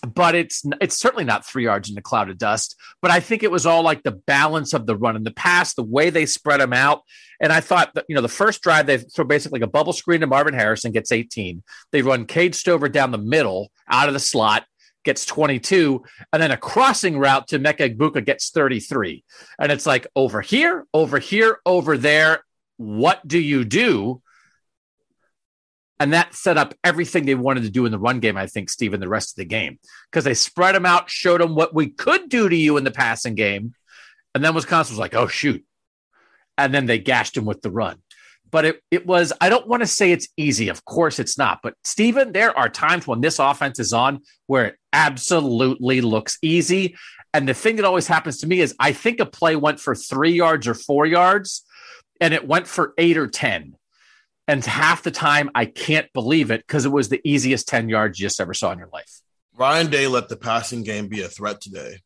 [0.00, 2.76] but it's it's certainly not three yards in a cloud of dust.
[3.02, 5.74] But I think it was all like the balance of the run in the pass,
[5.74, 7.02] the way they spread them out.
[7.40, 9.92] And I thought that you know the first drive they throw basically like a bubble
[9.92, 11.62] screen to Marvin Harrison gets 18.
[11.92, 14.64] They run Cade Stover down the middle out of the slot
[15.04, 19.24] gets 22, and then a crossing route to Emeka Egbuka gets 33.
[19.58, 22.44] And it's like over here, over here, over there.
[22.76, 24.20] What do you do?
[26.00, 28.70] And that set up everything they wanted to do in the run game, I think,
[28.70, 29.78] Stephen, the rest of the game.
[30.10, 32.90] Because they spread them out, showed them what we could do to you in the
[32.90, 33.74] passing game.
[34.34, 35.64] And then Wisconsin was like, oh, shoot.
[36.56, 37.98] And then they gashed him with the run.
[38.50, 40.68] But it, it was, I don't want to say it's easy.
[40.68, 41.60] Of course it's not.
[41.62, 46.96] But Stephen, there are times when this offense is on where it absolutely looks easy.
[47.34, 49.94] And the thing that always happens to me is I think a play went for
[49.94, 51.64] three yards or four yards,
[52.20, 53.74] and it went for eight or 10
[54.48, 58.18] and half the time, I can't believe it because it was the easiest 10 yards
[58.18, 59.20] you just ever saw in your life.
[59.54, 61.98] Ryan Day let the passing game be a threat today.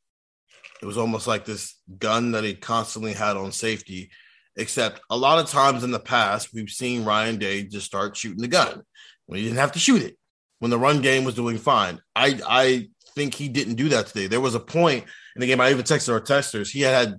[0.82, 4.10] It was almost like this gun that he constantly had on safety.
[4.56, 8.42] Except a lot of times in the past, we've seen Ryan Day just start shooting
[8.42, 8.82] the gun
[9.26, 10.18] when he didn't have to shoot it.
[10.58, 14.26] When the run game was doing fine, I I think he didn't do that today.
[14.26, 15.60] There was a point in the game.
[15.60, 16.70] I even texted our testers.
[16.70, 17.14] He had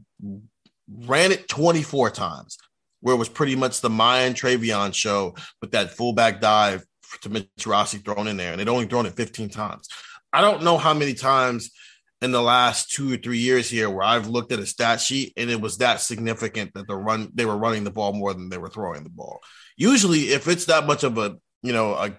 [0.88, 2.57] ran it 24 times,
[3.04, 6.84] where it was pretty much the Miyan TreVeyon show with that fullback dive
[7.22, 9.88] to Mitch Rossi thrown in there, and they'd only thrown it 15 times.
[10.32, 11.70] I don't know how many times
[12.22, 15.34] in the last two or three years here where I've looked at a stat sheet
[15.36, 18.47] and it was that significant that the run they were running the ball more than
[18.47, 19.41] they were throwing the ball.
[19.76, 22.16] Usually, if it's that much of a you know a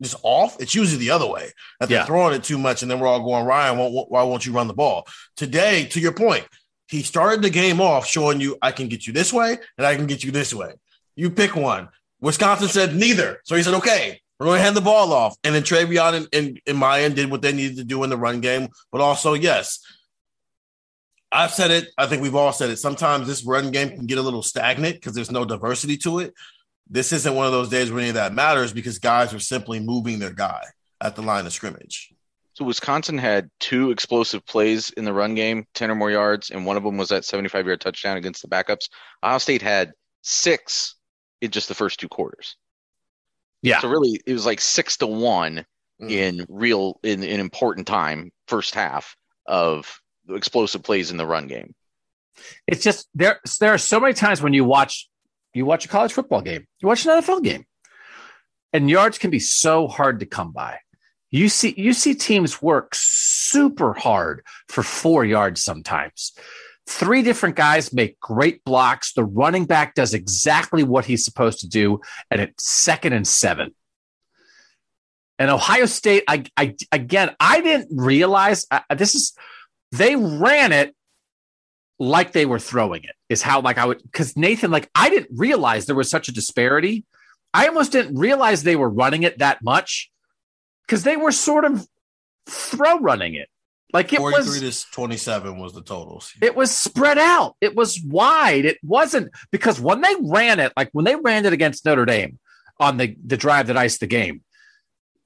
[0.00, 2.06] just off, it's usually the other way that they're Yeah.
[2.06, 3.76] throwing it too much, and then we're all going Ryan.
[3.76, 5.86] Why won't you run the ball today?
[5.86, 6.46] To your point,
[6.90, 9.94] he started the game off showing you I can get you this way and I
[9.94, 10.72] can get you this way.
[11.14, 11.88] You pick one.
[12.20, 14.20] Wisconsin said neither, so he said okay.
[14.38, 15.36] We're going to hand the ball off.
[15.44, 18.16] And then TreVeyon and, and, and Miyan did what they needed to do in the
[18.16, 18.68] run game.
[18.90, 19.84] But also, yes,
[21.30, 21.88] I've said it.
[21.98, 22.78] I think we've all said it.
[22.78, 26.34] Sometimes this run game can get a little stagnant because there's no diversity to it.
[26.88, 29.78] This isn't one of those days where any of that matters because guys are simply
[29.78, 30.64] moving their guy
[31.02, 32.10] at the line of scrimmage.
[32.54, 36.66] So Wisconsin had two explosive plays in the run game, 10 or more yards, and
[36.66, 38.88] one of them was that 75 yard touchdown against the backups.
[39.22, 39.92] Ohio State had
[40.22, 40.96] six
[41.40, 42.56] in just the first two quarters.
[43.62, 43.80] Yeah.
[43.80, 45.64] So really it was like six to one
[46.00, 46.10] Mm.
[46.10, 49.14] in real in, in important time, first half
[49.46, 51.74] of explosive plays in the run game.
[52.66, 55.10] it's just there there are so many times when you watch
[55.52, 57.66] you watch a college football game you watch an nfl game
[58.72, 60.78] and yards can be so hard to come by
[61.30, 66.32] you see you see teams work super hard for four yards sometimes.
[66.86, 69.12] Three different guys make great blocks.
[69.12, 72.00] The running back does exactly what he's supposed to do
[72.30, 73.74] and it's second and seven.
[75.38, 79.32] And ohio state i, I again i didn't realize uh, this is
[79.90, 80.94] they ran it
[82.00, 85.38] like they were throwing it is how like I would because Nathan like I didn't
[85.38, 87.04] realize there was such a disparity.
[87.52, 90.09] I almost didn't realize they were running it that much
[90.90, 91.86] because they were sort of
[92.48, 93.48] throw running it.
[93.92, 96.32] Like it 43 was to 27 was the totals.
[96.42, 97.56] it was spread out.
[97.60, 98.64] It was wide.
[98.64, 102.38] It wasn't because when they ran it, like when they ran it against Notre Dame
[102.80, 104.42] on the the drive that iced the game,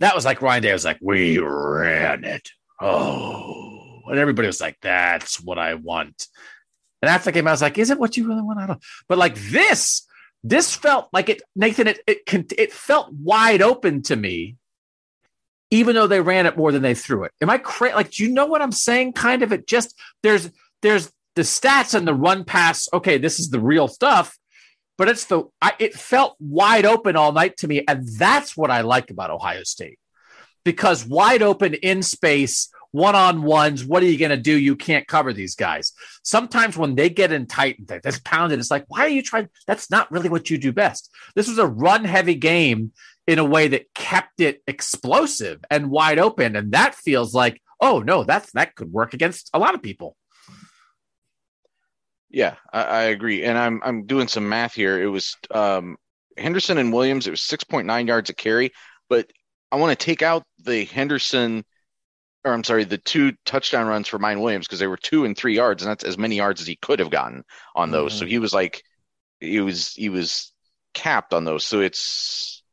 [0.00, 2.50] that was like Ryan Day was like, "We ran it."
[2.80, 6.26] Oh, and everybody was like, "That's what I want."
[7.02, 8.82] And after the game, I was like, "Is it what you really want?" I don't.
[9.08, 10.06] But like this,
[10.42, 11.88] this felt like it, Nathan.
[11.88, 14.56] It it it felt wide open to me,
[15.74, 17.32] even though they ran it more than they threw it.
[17.40, 17.94] Am I crazy?
[17.96, 19.14] Like, do you know what I'm saying?
[19.14, 19.52] Kind of.
[19.52, 20.50] It just there's
[20.82, 22.88] there's the stats and the run pass.
[22.92, 24.38] Okay, this is the real stuff.
[24.96, 28.70] But it's the I, it felt wide open all night to me, and that's what
[28.70, 29.98] I like about Ohio State
[30.64, 33.84] because wide open in space, one on ones.
[33.84, 34.56] What are you going to do?
[34.56, 35.92] You can't cover these guys.
[36.22, 39.48] Sometimes when they get in tight and that's pounded, it's like, why are you trying?
[39.66, 41.10] That's not really what you do best.
[41.34, 42.92] This was a run heavy game
[43.26, 48.00] in a way that kept it explosive and wide open, and that feels like, oh
[48.00, 50.16] no, that's that could work against a lot of people.
[52.30, 53.44] Yeah, I, I agree.
[53.44, 55.00] And I'm I'm doing some math here.
[55.00, 55.96] It was um,
[56.36, 57.26] Henderson and Williams.
[57.26, 58.72] It was 6.9 yards a carry,
[59.08, 59.30] but
[59.70, 61.64] I want to take out the Henderson,
[62.44, 65.36] or I'm sorry, the two touchdown runs for Miyan Williams because they were two and
[65.36, 67.44] three yards, and that's as many yards as he could have gotten
[67.74, 68.12] on those.
[68.12, 68.82] So he was like,
[69.40, 70.52] he was he was
[70.92, 71.64] capped on those.
[71.64, 72.63] So it's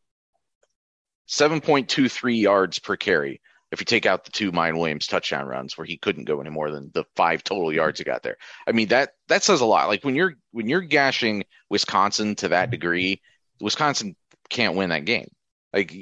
[1.31, 5.85] 7.23 yards per carry if you take out the two Miyan Williams touchdown runs where
[5.85, 7.77] he couldn't go any more than the five total mm-hmm.
[7.77, 8.35] yards he got there.
[8.67, 9.87] I mean that that says a lot.
[9.87, 12.71] Like when you're when you're gashing Wisconsin to that mm-hmm.
[12.71, 13.21] degree,
[13.61, 14.15] Wisconsin
[14.49, 15.31] can't win that game.
[15.71, 15.95] Like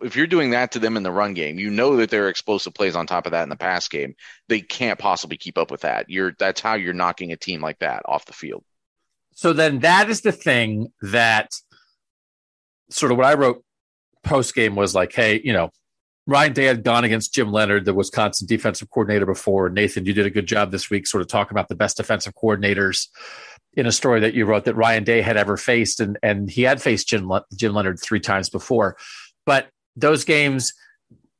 [0.00, 2.28] if you're doing that to them in the run game, you know that there are
[2.28, 4.14] explosive plays on top of that in the pass game.
[4.48, 6.08] They can't possibly keep up with that.
[6.08, 8.62] You're that's how you're knocking a team like that off the field.
[9.34, 11.50] So then that is the thing that
[12.90, 13.64] sort of what I wrote
[14.24, 15.70] post game was like, hey, you know,
[16.26, 19.68] Ryan Day had gone against Jim Leonhard, the Wisconsin defensive coordinator before.
[19.68, 22.34] Nathan, you did a good job this week, sort of talking about the best defensive
[22.34, 23.08] coordinators
[23.74, 26.62] in a story that you wrote that Ryan Day had ever faced, and and he
[26.62, 28.96] had faced Jim Le- Jim Leonhard three times before,
[29.46, 30.74] but those games,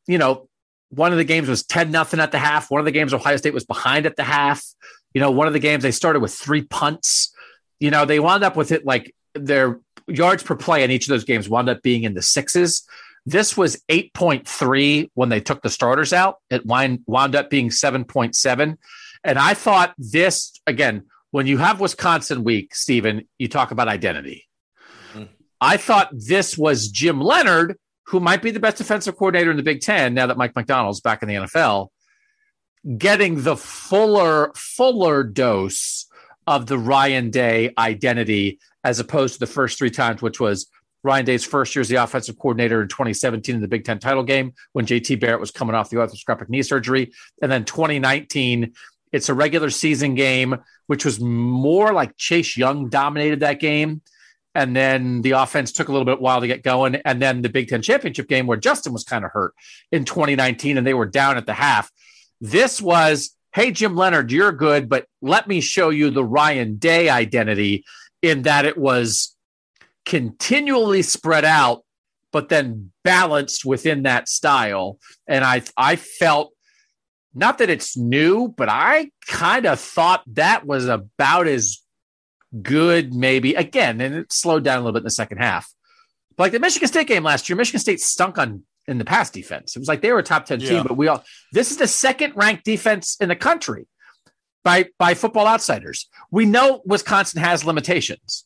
[0.06, 0.48] you know,
[0.90, 2.70] one of the games was ten nothing at the half.
[2.70, 4.64] One of the games Ohio State was behind at the half.
[5.14, 7.34] You know, one of the games they started with three punts.
[7.80, 11.10] You know, they wound up with it like their yards per play in each of
[11.10, 12.86] those games wound up being in the sixes.
[13.24, 16.36] This was 8.3 when they took the starters out.
[16.50, 18.76] It wind, wound up being 7.7.
[19.24, 24.48] And I thought this, again, when you have Wisconsin week, Stephen, you talk about identity.
[25.14, 25.28] Mhm.
[25.60, 29.62] I thought this was Jim Leonhard, who might be the best defensive coordinator in the
[29.62, 31.92] Big Ten now that Mike Macdonald's back in the NFL.
[32.98, 36.06] getting the fuller, fuller dose
[36.46, 40.66] of the Ryan Day identity as opposed to the first three times, which was
[41.04, 44.22] Ryan Day's first year as the offensive coordinator in 2017 in the Big Ten title
[44.22, 47.12] game when JT Barrett was coming off the arthroscopic knee surgery.
[47.40, 48.72] And then 2019,
[49.12, 54.02] it's a regular season game, which was more like Chase Young dominated that game.
[54.54, 56.96] And then the offense took a little bit while to get going.
[56.96, 59.54] And then the Big Ten championship game where Justin was kind of hurt
[59.90, 61.90] in 2019 and they were down at the half.
[62.40, 67.08] This was, hey, Jim Leonhard, you're good, but let me show you the Ryan Day
[67.08, 67.84] identity
[68.22, 69.36] in that it was
[70.06, 71.84] continually spread out,
[72.32, 74.98] but then balanced within that style.
[75.26, 76.52] And I I felt
[77.34, 81.78] not that it's new, but I kind of thought that was about as
[82.60, 85.72] good, maybe again, and it slowed down a little bit in the second half.
[86.36, 89.32] But like the Michigan State game last year, Michigan State stunk on in the past
[89.32, 89.76] defense.
[89.76, 90.68] It was like they were a top 10 yeah.
[90.68, 93.86] team, but we all this is the second ranked defense in the country
[94.64, 96.08] by by football outsiders.
[96.30, 98.44] We know Wisconsin has limitations.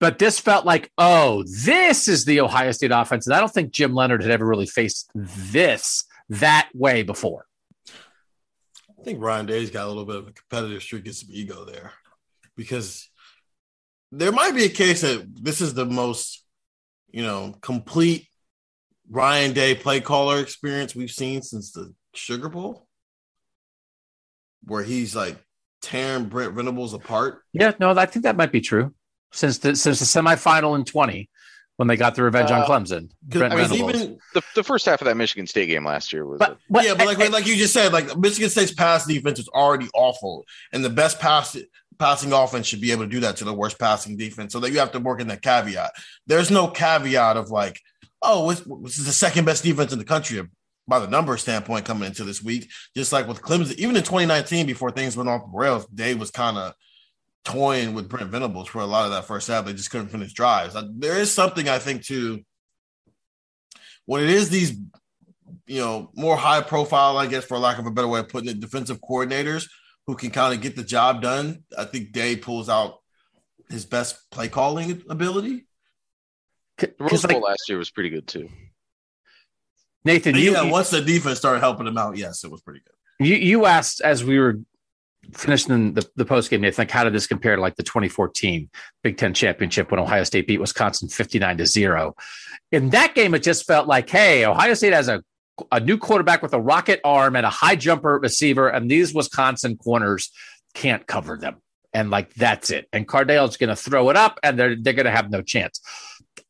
[0.00, 3.26] But this felt like, oh, this is the Ohio State offense.
[3.26, 7.44] And I don't think Jim Leonhard had ever really faced this that way before.
[8.98, 11.66] I think Ryan Day's got a little bit of a competitive streak and some ego
[11.66, 11.92] there
[12.56, 13.10] because
[14.10, 16.44] there might be a case that this is the most,
[17.10, 18.26] you know, complete
[19.10, 22.86] Ryan Day play caller experience we've seen since the Sugar Bowl,
[24.64, 25.36] where he's like
[25.82, 27.42] tearing Brent Venables apart.
[27.52, 28.94] Yeah, no, I think that might be true
[29.32, 31.28] since the since the semifinal in twenty
[31.76, 33.10] when they got the revenge uh, on Clemson.
[33.22, 36.26] Brent I mean, even the, the first half of that Michigan State game last year
[36.26, 36.38] was.
[36.38, 39.38] But, but yeah, but like I, like you just said, like Michigan State's pass defense
[39.38, 41.56] is already awful, and the best pass
[41.98, 44.52] passing offense should be able to do that to the worst passing defense.
[44.52, 45.92] So that you have to work in that caveat.
[46.26, 47.80] There's no caveat of like,
[48.22, 50.42] oh, this is the second best defense in the country
[50.86, 52.68] by the number standpoint coming into this week.
[52.96, 56.30] Just like with Clemson, even in 2019, before things went off the rails, Dave was
[56.30, 56.74] kind of
[57.44, 59.64] toying with Brent Venables for a lot of that first half.
[59.64, 60.76] They just couldn't finish drives.
[60.76, 62.40] Uh, there is something I think too.
[64.06, 64.72] When it is these,
[65.66, 68.50] you know, more high profile, I guess, for lack of a better way of putting
[68.50, 69.68] it, defensive coordinators
[70.06, 71.62] who can kind of get the job done.
[71.78, 72.96] I think Day pulls out
[73.68, 75.66] his best play calling ability.
[76.80, 78.48] The Rose Bowl like, last year was pretty good too.
[80.04, 83.26] Nathan, you, yeah, once the defense started helping him out, yes, it was pretty good.
[83.26, 84.60] You you asked as we were
[85.34, 88.70] finishing the, the post game, they think, how did this compare to like the 2014
[89.02, 92.16] Big Ten championship when Ohio State beat Wisconsin 59 to zero?
[92.72, 95.22] In that game, it just felt like, hey, Ohio State has a,
[95.70, 99.76] a new quarterback with a rocket arm and a high jumper receiver, and these Wisconsin
[99.76, 100.30] corners
[100.74, 101.56] can't cover them.
[101.92, 102.88] And like, that's it.
[102.92, 105.80] And Cardale's going to throw it up and they're, they're going to have no chance.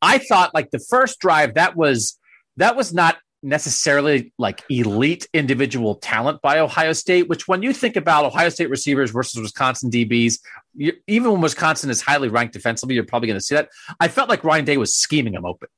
[0.01, 2.19] I thought like the first drive, that was,
[2.57, 7.95] that was not necessarily like elite individual talent by Ohio State, which when you think
[7.95, 10.39] about Ohio State receivers versus Wisconsin DBs,
[10.75, 13.69] you, even when Wisconsin is highly ranked defensively, you're probably going to see that.
[13.99, 15.69] I felt like Ryan Day was scheming him open.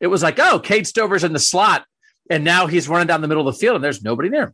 [0.00, 1.84] It was like, oh, Cade Stover's in the slot,
[2.30, 4.28] and now he's running down the middle of the field, and there's nobody.
[4.28, 4.50] Mm-hmm.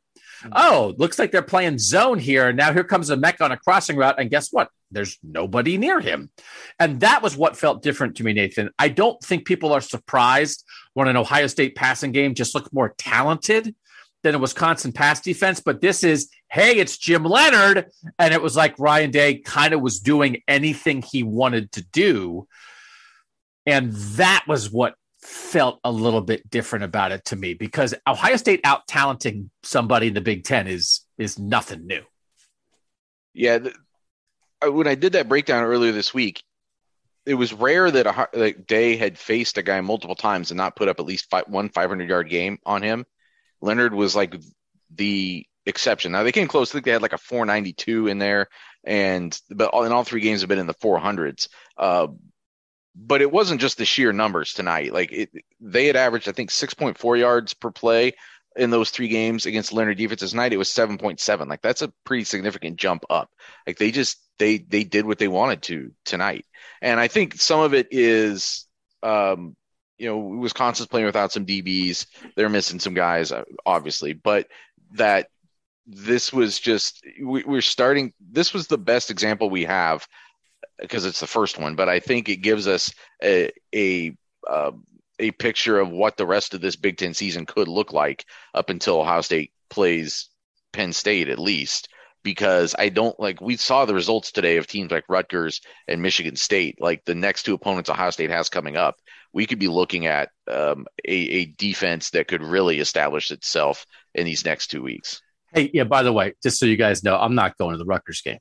[0.53, 2.53] Oh, looks like they're playing zone here.
[2.53, 4.69] Now here comes Emeka on a crossing route, and guess what?
[4.91, 6.31] There's nobody near him.
[6.79, 8.71] And that was what felt different to me, Nathan.
[8.79, 12.95] I don't think people are surprised when an Ohio State passing game just looked more
[12.97, 13.75] talented
[14.23, 15.61] than a Wisconsin pass defense.
[15.61, 17.91] But this is, hey, it's Jim Leonhard.
[18.19, 22.47] And it was like Ryan Day kind of was doing anything he wanted to do.
[23.67, 24.95] And that was what
[25.25, 30.09] felt a little bit different about it to me because Ohio State out talenting somebody
[30.09, 32.03] in the Big Ten is is nothing new.
[33.33, 33.75] Yeah, the,
[34.71, 36.43] when I did that breakdown earlier this week,
[37.27, 40.77] it was rare that a like Day had faced a guy multiple times and not
[40.77, 43.07] put up at least five, one 500 yard game on him.
[43.61, 44.37] Leonhard was like
[44.95, 46.13] the exception.
[46.13, 46.71] Now they came close.
[46.71, 48.49] I think they had like a 492 in there,
[48.85, 51.49] and but all, in all three games have been in the 400s.
[51.79, 52.09] Uh,
[52.95, 54.93] but it wasn't just the sheer numbers tonight.
[54.93, 55.31] Like it,
[55.61, 58.13] they had averaged, I think, 6.4 yards per play
[58.57, 60.53] in those three games against Leonhard defenses tonight.
[60.53, 61.49] It was 7.7.
[61.49, 63.31] Like that's a pretty significant jump up.
[63.67, 66.45] Like they just they they did what they wanted to tonight,
[66.83, 68.67] and I think some of it is.
[69.03, 69.57] Um,
[69.97, 72.07] you know, Wisconsin's playing without some DBs.
[72.35, 74.49] They're missing some guys, uh, obviously, but
[74.95, 75.29] that
[75.87, 78.13] this was just we, we're starting.
[78.21, 80.07] This was the best example we have
[80.79, 82.93] because it's the first one, but I think it gives us
[83.23, 84.17] a a
[84.49, 84.73] uh,
[85.19, 88.71] a picture of what the rest of this Big Ten season could look like up
[88.71, 90.29] until Ohio State plays
[90.73, 91.89] Penn State at least.
[92.23, 96.37] Because I don't like we saw the results today of teams like Rutgers and Michigan
[96.37, 98.97] State, like the next two opponents Ohio State has coming up.
[99.35, 103.85] We could be looking at um, a, a defense that could really establish itself
[104.15, 105.21] in these next two weeks.
[105.53, 107.85] Hey, yeah, by the way, just so you guys know, I'm not going to the
[107.85, 108.39] Rutgers game.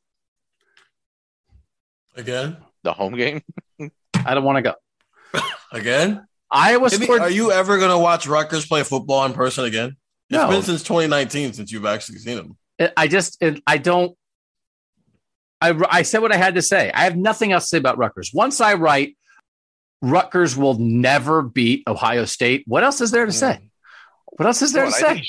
[2.16, 2.58] Again?
[2.84, 3.42] The home game?
[4.14, 4.62] I don't want to
[5.34, 5.42] go.
[5.72, 6.26] Again?
[6.52, 7.22] Iowa Maybe- scored.
[7.22, 9.98] are you ever going to watch Rutgers play football in person again?
[10.30, 10.50] It's No.
[10.50, 12.92] been since 2019 since you've actually seen them.
[12.98, 14.16] I just, I don't.
[15.62, 16.92] I, I said what I had to say.
[16.92, 18.32] I have nothing else to say about Rutgers.
[18.34, 19.18] Once I write,
[20.02, 22.64] Rutgers will never beat Ohio State.
[22.68, 23.60] What else is there to say?
[23.62, 23.68] Mm.
[24.26, 25.14] What else is there Well, to I say?
[25.16, 25.26] think,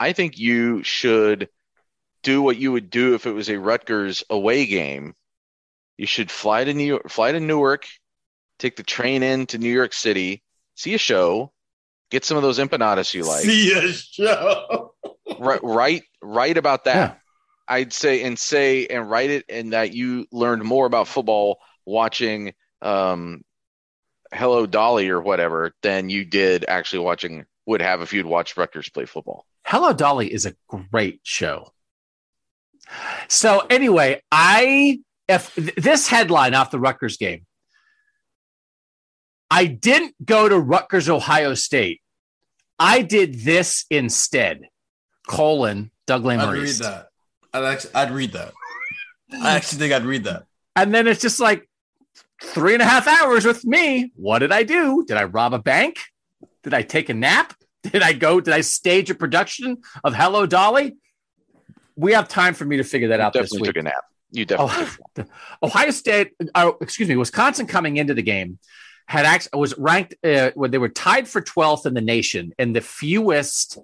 [0.00, 1.48] I think you should
[2.22, 5.14] do what you would do if it was a Rutgers away game.
[5.96, 7.86] You should fly to New York, fly to Newark,
[8.58, 10.42] take the train in to New York City,
[10.74, 11.52] see a show,
[12.10, 13.42] get some of those empanadas you like.
[13.42, 14.94] See a show.
[15.38, 16.94] Ri- write write about that.
[16.96, 17.14] Yeah.
[17.66, 22.52] I'd say and say and write it and that you learned more about football watching
[22.82, 23.42] um
[24.32, 28.90] Hello Dolly or whatever than you did actually watching would have if you'd watched Rutgers
[28.90, 29.46] play football.
[29.64, 30.54] Hello Dolly is a
[30.90, 31.72] great show.
[33.28, 37.46] So anyway, I if this headline off the Rutgers game,
[39.50, 42.00] I didn't go to Rutgers, Ohio State.
[42.78, 44.62] I did this instead.
[45.26, 47.08] Colon Doug I'd read that.
[47.52, 48.52] I'd actually, I'd read that.
[49.32, 50.44] I actually think I'd read that.
[50.76, 51.68] And then it's just like
[52.42, 54.12] three and a half hours with me.
[54.16, 55.04] What did I do?
[55.06, 55.98] Did I rob a bank?
[56.62, 57.54] Did I take a nap?
[57.82, 58.40] Did I go?
[58.40, 60.96] Did I stage a production of Hello Dolly?
[61.96, 63.74] We have time for me to figure that out this definitely week.
[63.74, 64.04] took a nap.
[64.34, 64.86] You definitely
[65.18, 65.24] Oh,
[65.62, 68.58] Ohio State, uh, excuse me, Wisconsin coming into the game
[69.06, 72.74] had actually was ranked uh, when they were tied for 12th in the nation and
[72.74, 73.78] the fewest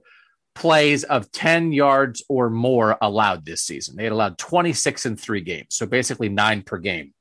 [0.54, 3.96] plays of 10 yards or more allowed this season.
[3.96, 7.14] They had allowed 26 in three games, so basically nine per game.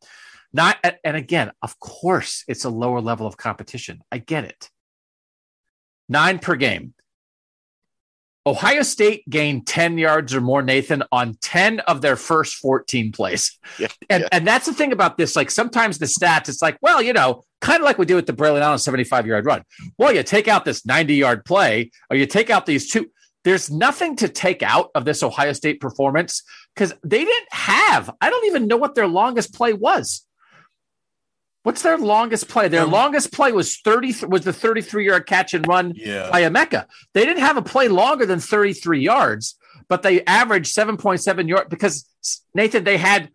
[0.51, 4.01] Not and again, of course, it's a lower level of competition.
[4.11, 4.69] I get it.
[6.07, 6.95] Nine per game.
[8.49, 13.57] Ohio State gained 10 yards or more, Nathan, on 10 of their first 14 plays.
[13.77, 14.29] Yeah, And, yeah.
[14.31, 15.35] and that's the thing about this.
[15.35, 18.25] Like sometimes the stats, it's like, well, you know, kind of like we do with
[18.25, 19.63] the Braelon Allen 75 yard run.
[19.97, 23.11] Well, you take out this 90 yard play or you take out these two.
[23.43, 26.43] There's nothing to take out of this Ohio State performance
[26.73, 30.25] because they didn't have, I don't even know what their longest play was.
[31.63, 32.67] What's their longest play?
[32.69, 36.29] Their Um, longest play was 30 was the 33 yard catch and run Yeah.
[36.31, 36.85] by Emeka.
[37.13, 39.55] They didn't have a play longer than 33 yards,
[39.89, 42.05] but they averaged 7.7 yards because
[42.53, 43.29] Nathan, they had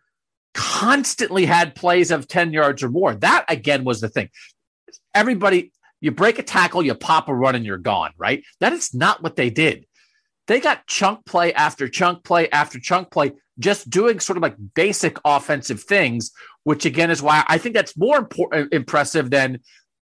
[0.54, 3.14] constantly had plays of 10 yards or more.
[3.14, 4.30] That again was the thing.
[5.14, 8.42] Everybody, you break a tackle, you pop a run, and you're gone, right?
[8.60, 9.86] That is not what they did.
[10.46, 14.56] They got chunk play after chunk play after chunk play, just doing sort of like
[14.74, 16.30] basic offensive things,
[16.64, 19.60] which again is why I think that's more important, impressive than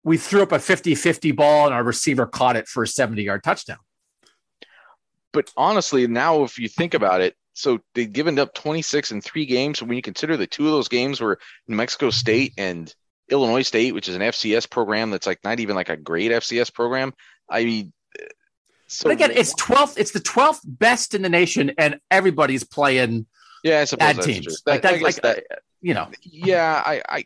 [0.05, 3.23] we threw up a 50 50 ball and our receiver caught it for a 70
[3.23, 3.79] yard touchdown.
[5.33, 9.47] But honestly, now if you think about it, so they've given up 26 in three
[9.47, 9.79] games.
[9.79, 11.39] So when you consider the two of those games were
[11.69, 12.93] New Mexico State and
[13.31, 16.73] Illinois State, which is an FCS program that's like not even like a great FCS
[16.73, 17.13] program.
[17.51, 17.93] I mean,
[18.89, 23.27] so But again, it's 12th, it's the 12th best in the nation, and everybody's playing
[23.65, 24.45] yeah, I suppose bad that's teams.
[24.47, 24.55] true.
[24.67, 27.25] Like That- that, like, that- uh, you know, yeah, I, I,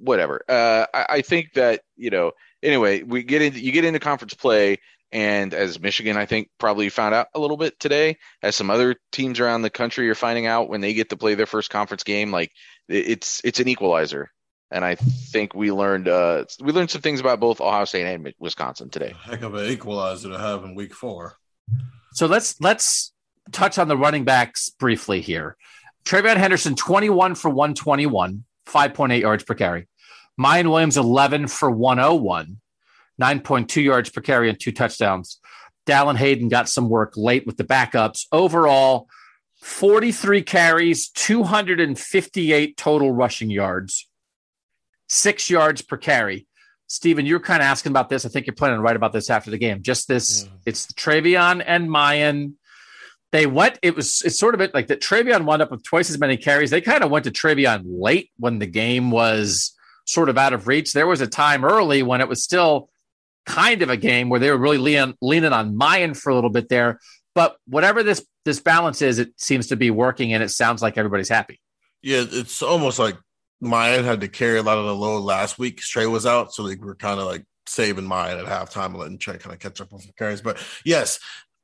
[0.00, 0.42] whatever.
[0.48, 2.32] Uh, I, I think that you know.
[2.62, 4.78] Anyway, we get into you get into conference play,
[5.12, 8.96] and as Michigan, I think probably found out a little bit today, as some other
[9.12, 12.02] teams around the country are finding out when they get to play their first conference
[12.02, 12.50] game, like
[12.88, 14.30] it's it's an equalizer.
[14.70, 18.34] And I think we learned uh, we learned some things about both Ohio State and
[18.40, 19.14] Wisconsin today.
[19.22, 21.36] Heck of an equalizer to have in week four.
[22.14, 23.12] So let's let's
[23.52, 25.56] touch on the running backs briefly here.
[26.04, 29.88] TreVeyon Henderson, 21 for 121, 5.8 yards per carry.
[30.38, 32.60] Miyan Williams, 11 for 101,
[33.20, 35.40] 9.2 yards per carry and two touchdowns.
[35.86, 38.26] Dallan Hayden got some work late with the backups.
[38.32, 39.06] Overall,
[39.60, 44.08] 43 carries, 258 total rushing yards,
[45.08, 46.46] six yards per carry.
[46.86, 48.26] Stephen, you're kind of asking about this.
[48.26, 49.82] I think you're planning to write about this after the game.
[49.82, 50.50] Just this, Yeah.
[50.66, 52.54] it's TreVeyon and Miyan.
[53.34, 56.08] They went, it was, it's sort of it like that TreVeyon wound up with twice
[56.08, 56.70] as many carries.
[56.70, 60.68] They kind of went to TreVeyon late when the game was sort of out of
[60.68, 60.92] reach.
[60.92, 62.90] There was a time early when it was still
[63.44, 66.48] kind of a game where they were really leaning, leaning on Miyan for a little
[66.48, 67.00] bit there.
[67.34, 70.96] But whatever this this balance is, it seems to be working, and it sounds like
[70.96, 71.60] everybody's happy.
[72.02, 73.16] Yeah, it's almost like
[73.60, 75.78] Miyan had to carry a lot of the load last week.
[75.78, 79.18] Trey was out, so they were kind of like saving Miyan at halftime and letting
[79.18, 80.40] Trey kind of catch up on some carries.
[80.40, 81.18] But yes,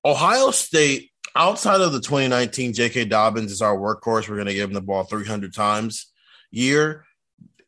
[0.04, 3.04] Ohio State, outside of the 2019 J.K.
[3.06, 4.28] Dobbins is our workhorse.
[4.28, 6.12] We're going to give him the ball 300 times
[6.50, 7.04] year.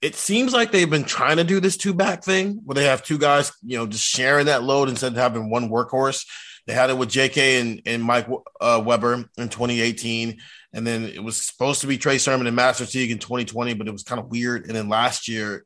[0.00, 3.04] It seems like they've been trying to do this two back thing where they have
[3.04, 6.26] two guys, you know, just sharing that load instead of having one workhorse.
[6.66, 7.60] They had it with J.K.
[7.60, 8.28] and, and Mike
[8.60, 10.38] uh, Weber in 2018,
[10.72, 13.88] and then it was supposed to be Trey Sermon and Master Teague in 2020, but
[13.88, 14.66] it was kind of weird.
[14.66, 15.64] And then last year,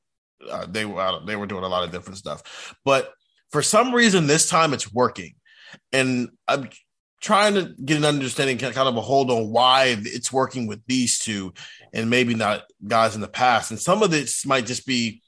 [0.51, 3.13] uh, they were they were doing a lot of different stuff, but
[3.51, 5.35] for some reason this time it's working,
[5.93, 6.69] and I'm
[7.27, 11.19] trying to get an understanding, kind of a hold on why it's working with these
[11.19, 11.53] two,
[11.93, 13.73] and maybe not guys in the past.
[13.73, 15.23] And some of this might just be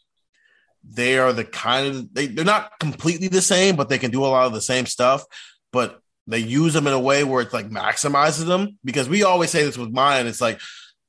[0.85, 4.25] they are the kind of they, they're not completely the same, but they can do
[4.25, 5.25] a lot of the same stuff.
[5.73, 9.51] But they use them in a way where it's like maximizes them because we always
[9.51, 10.27] say this with Miyan.
[10.27, 10.61] It's like,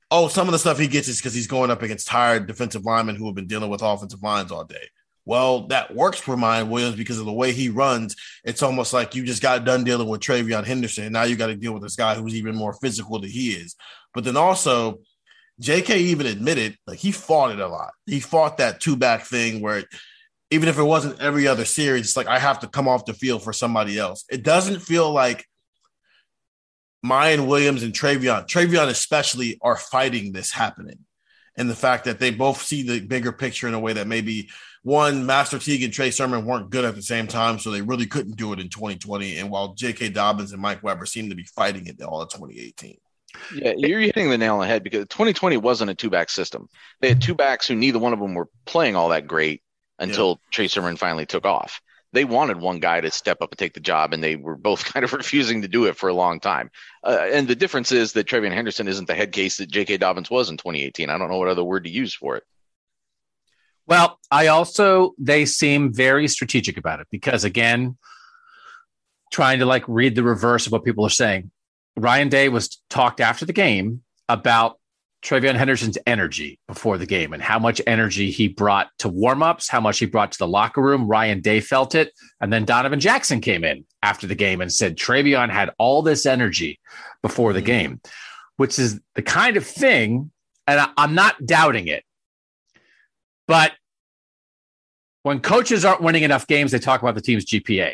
[0.09, 2.83] oh, some of the stuff he gets is because he's going up against tired defensive
[2.83, 4.89] linemen who have been dealing with offensive lines all day.
[5.29, 8.15] Well, that works for Miyan Williams because of the way he runs.
[8.43, 11.03] It's almost like you just got done dealing with TreVeyon Henderson.
[11.03, 13.51] And now you got to deal with this guy who's even more physical than he
[13.51, 13.75] is.
[14.15, 15.01] But then also,
[15.61, 17.91] JK even admitted like he fought it a lot.
[18.07, 19.83] He fought that two back thing where
[20.49, 23.13] even if it wasn't every other series, it's like I have to come off the
[23.13, 24.25] field for somebody else.
[24.31, 25.45] It doesn't feel like
[27.05, 31.05] Miyan Williams and TreVeyon, TreVeyon especially, are fighting this happening.
[31.55, 34.49] And the fact that they both see the bigger picture in a way that maybe
[34.83, 38.05] one, Master Teague and Trey Sermon weren't good at the same time, so they really
[38.05, 39.37] couldn't do it in 2020.
[39.37, 40.09] And while J.K.
[40.09, 42.97] Dobbins and Mike Weber seemed to be fighting it all of 2018.
[43.53, 46.67] Yeah, you're hitting the nail on the head because 2020 wasn't a two back system.
[47.01, 49.61] They had two backs who neither one of them were playing all that great
[49.99, 50.47] until yeah.
[50.51, 51.81] Trey Sermon finally took off.
[52.11, 54.85] They wanted one guy to step up and take the job, and they were both
[54.93, 56.71] kind of refusing to do it for a long time.
[57.03, 59.97] Uh, and the difference is that TreVeyon Henderson isn't the head case that J.K.
[59.97, 61.09] Dobbins was in 2018.
[61.09, 62.43] I don't know what other word to use for it.
[63.89, 67.97] Well, I also they seem very strategic about it because again,
[69.31, 71.49] trying to like read the reverse of what people are saying.
[71.97, 74.79] Ryan Day was talked after the game about
[75.23, 79.81] TreVeyon Henderson's energy before the game and how much energy he brought to warmups, how
[79.81, 81.07] much he brought to the locker room.
[81.07, 82.13] Ryan Day felt it.
[82.39, 86.27] And then Donovan Jackson came in after the game and said TreVeyon had all this
[86.27, 86.79] energy
[87.23, 87.65] before the mm-hmm.
[87.65, 88.01] game,
[88.57, 90.29] which is the kind of thing,
[90.67, 92.03] and I, I'm not doubting it.
[93.47, 93.71] But
[95.29, 97.93] when coaches aren't winning enough games, they talk about the team's GPA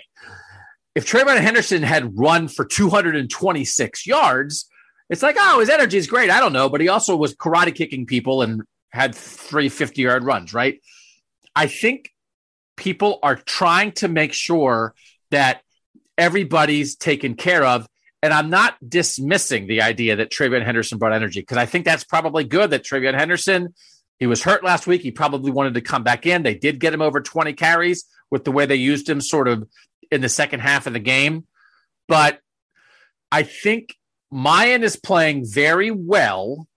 [0.95, 4.69] if TreVeyon Henderson had run for 226 yards,
[5.09, 6.29] it's like, oh, his energy is great.
[6.31, 10.23] I don't know, but he also was karate kicking people and had three 50 yard
[10.23, 10.81] runs, right?
[11.53, 12.09] I think
[12.77, 14.95] people are trying to make sure
[15.31, 15.61] that
[16.17, 17.85] everybody's taken care of.
[18.23, 22.05] And I'm not dismissing the idea that TreVeyon Henderson brought energy because I think that's
[22.05, 23.75] probably good that TreVeyon Henderson,
[24.19, 25.01] he was hurt last week.
[25.01, 26.43] He probably wanted to come back in.
[26.43, 29.67] They did get him over 20 carries with the way they used him sort of
[30.11, 31.45] in the second half of the game.
[32.07, 32.39] But
[33.31, 33.95] I think
[34.33, 36.67] Miyan is playing very well.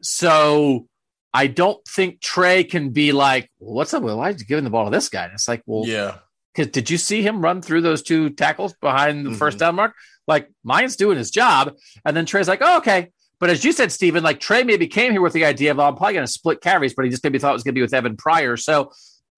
[0.00, 0.86] So
[1.34, 4.02] I don't think Trey can be like, well, what's up?
[4.02, 5.24] Why are you giving the ball to this guy?
[5.24, 6.18] And it's like, well, yeah.
[6.54, 9.38] Because did you see him run through those two tackles behind the mm-hmm.
[9.38, 9.94] first down mark?
[10.26, 11.76] Like Miyan's doing his job.
[12.04, 13.10] And then Trey's like, oh, okay.
[13.40, 15.84] But as you said, Stephen, like Trey maybe came here with the idea of, oh,
[15.84, 17.78] I'm probably going to split carries, but he just maybe thought it was going to
[17.78, 18.56] be with Evan Pryor.
[18.56, 18.92] So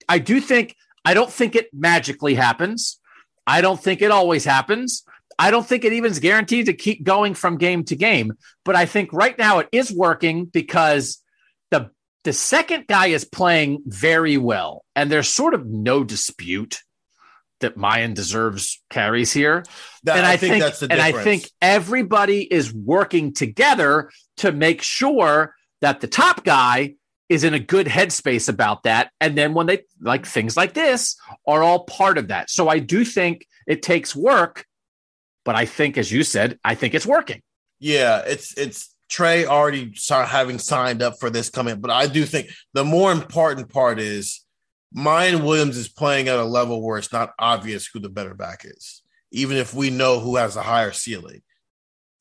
[0.09, 0.75] I do think
[1.05, 2.99] I don't think it magically happens.
[3.45, 5.03] I don't think it always happens.
[5.37, 8.33] I don't think it even is guaranteed to keep going from game to game.
[8.63, 11.21] But I think right now it is working because
[11.71, 11.89] the
[12.23, 16.79] the second guy is playing very well, and there's sort of no dispute
[17.61, 19.63] that Miyan deserves carries here.
[20.03, 21.09] That, and I, I think, think, that's the difference.
[21.09, 26.95] And I think everybody is working together to make sure that the top guy
[27.29, 29.09] is in a good headspace about that.
[29.21, 31.15] And then when they like things like this
[31.47, 32.49] are all part of that.
[32.49, 34.65] So I do think it takes work,
[35.45, 37.41] but I think, as you said, I think it's working.
[37.79, 42.25] Yeah, it's it's Trey already start having signed up for this coming, but I do
[42.25, 44.45] think the more important part is
[44.95, 48.65] Miyan Williams is playing at a level where it's not obvious who the better back
[48.65, 51.41] is, even if we know who has a higher ceiling.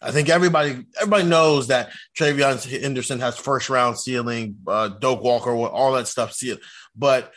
[0.03, 5.51] I think everybody everybody knows that TreVeyon Henderson has first round ceiling, uh, Doak Walker,
[5.51, 6.63] all that stuff ceiling.
[6.97, 7.33] But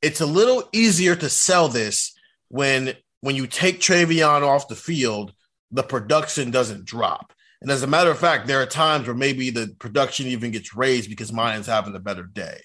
[0.00, 2.14] it's a little easier to sell this
[2.48, 5.34] when when you take TreVeyon off the field,
[5.70, 7.32] the production doesn't drop.
[7.60, 10.74] And as a matter of fact, there are times where maybe the production even gets
[10.74, 12.62] raised because Miyan's having a better day.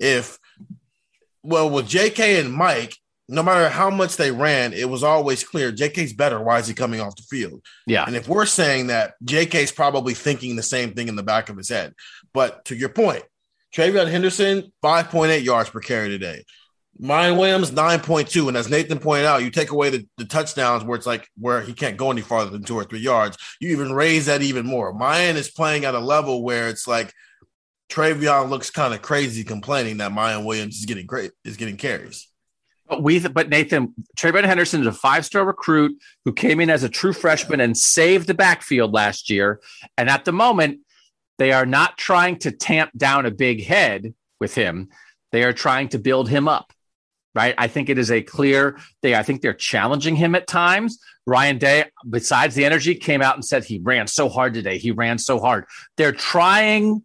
[0.00, 0.38] If
[1.46, 2.96] well, with JK and Mike,
[3.28, 6.40] no matter how much they ran, it was always clear JK's better.
[6.40, 7.62] Why is he coming off the field?
[7.86, 8.04] Yeah.
[8.04, 11.56] And if we're saying that, JK's probably thinking the same thing in the back of
[11.56, 11.94] his head.
[12.34, 13.22] But to your point,
[13.74, 16.44] TreVeyon Henderson, 5.8 yards per carry today.
[17.00, 18.48] Miyan Williams, 9.2.
[18.48, 21.60] And as Nathan pointed out, you take away the, the touchdowns where it's like where
[21.60, 23.36] he can't go any farther than two or three yards.
[23.60, 24.94] You even raise that even more.
[24.94, 27.12] Miyan is playing at a level where it's like
[27.88, 32.28] TreVeyon looks kind of crazy complaining that Miyan Williams is getting great is getting carries.
[32.88, 36.88] But we, but Nathan, TreVeyon Henderson is a five-star recruit who came in as a
[36.88, 39.60] true freshman and saved the backfield last year.
[39.98, 40.80] And at the moment,
[41.38, 44.88] they are not trying to tamp down a big head with him.
[45.32, 46.72] They are trying to build him up.
[47.34, 47.54] Right.
[47.58, 50.98] I think it is a clear they I think they're challenging him at times.
[51.26, 54.78] Ryan Day, besides the energy, came out and said he ran so hard today.
[54.78, 55.66] He ran so hard.
[55.98, 57.04] They're trying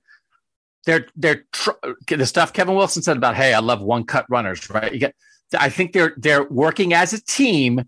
[0.85, 1.71] they're they're tr-
[2.07, 4.91] the stuff Kevin Wilson said about hey, I love one cut runners, right?
[4.91, 5.15] You get
[5.57, 7.83] I think they're they're working as a team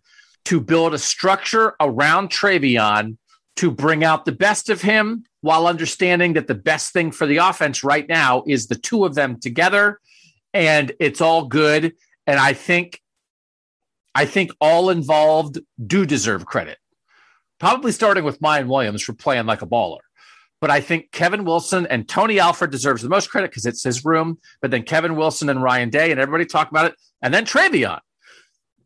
[0.46, 3.18] to build a structure around TreVeyon
[3.56, 7.38] to bring out the best of him while understanding that the best thing for the
[7.38, 10.00] offense right now is the two of them together
[10.54, 11.94] and it's all good
[12.28, 13.00] and I think
[14.16, 16.78] I think all involved do deserve credit.
[17.60, 20.00] Probably starting with Miyan Williams for playing like a baller.
[20.64, 24.06] But I think Kevin Wilson and Tony Alford deserves the most credit because it's his
[24.06, 24.40] room.
[24.62, 26.96] But then Kevin Wilson and Ryan Day and everybody talk about it.
[27.22, 28.00] And then TreVeyon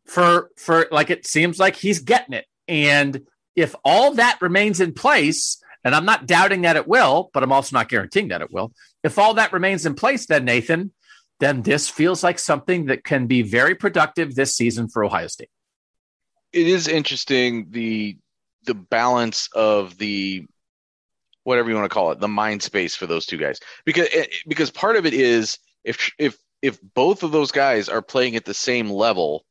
[0.08, 2.48] for for like it seems like he's getting it.
[2.68, 7.44] And if all that remains in place, and I'm not doubting that it will, but
[7.44, 8.74] I'm also not guaranteeing that it will.
[9.04, 10.92] If all that remains in place, then Nathan,
[11.40, 15.52] then this feels like something that can be very productive this season for Ohio State.
[16.54, 18.18] It is interesting the
[18.66, 20.48] the balance of the
[21.48, 23.62] whatever you want to call it, the mind space for those two guys.
[23.86, 28.02] Because eh, because part of it is if if if both of those guys are
[28.02, 29.45] playing at the same level,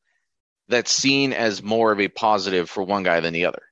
[0.69, 3.63] that's seen as more of a positive for one guy than the other.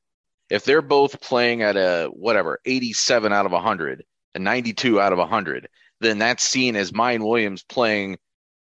[0.48, 4.04] If they're both playing at a whatever 87 out of 100,
[4.34, 5.68] a 92 out of 100,
[6.00, 8.16] then that's seen as Miyan Williams playing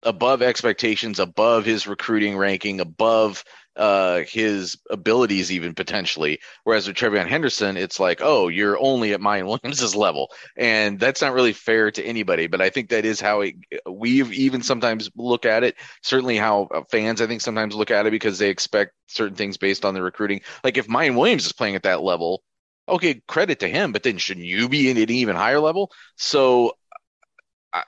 [0.01, 3.43] above expectations, above his recruiting ranking, above
[3.75, 6.39] uh, his abilities even potentially.
[6.63, 11.21] Whereas with TreVeyon Henderson, it's like, oh, you're only at Miyan Williams's level, and that's
[11.21, 12.47] not really fair to anybody.
[12.47, 13.43] But I think that is how
[13.89, 15.75] we even sometimes look at it.
[16.01, 19.85] Certainly, how fans I think sometimes look at it because they expect certain things based
[19.85, 20.41] on the recruiting.
[20.63, 22.43] Like if Miyan Williams is playing at that level,
[22.87, 23.91] okay, credit to him.
[23.91, 25.91] But then shouldn't you be in an even higher level?
[26.17, 26.73] So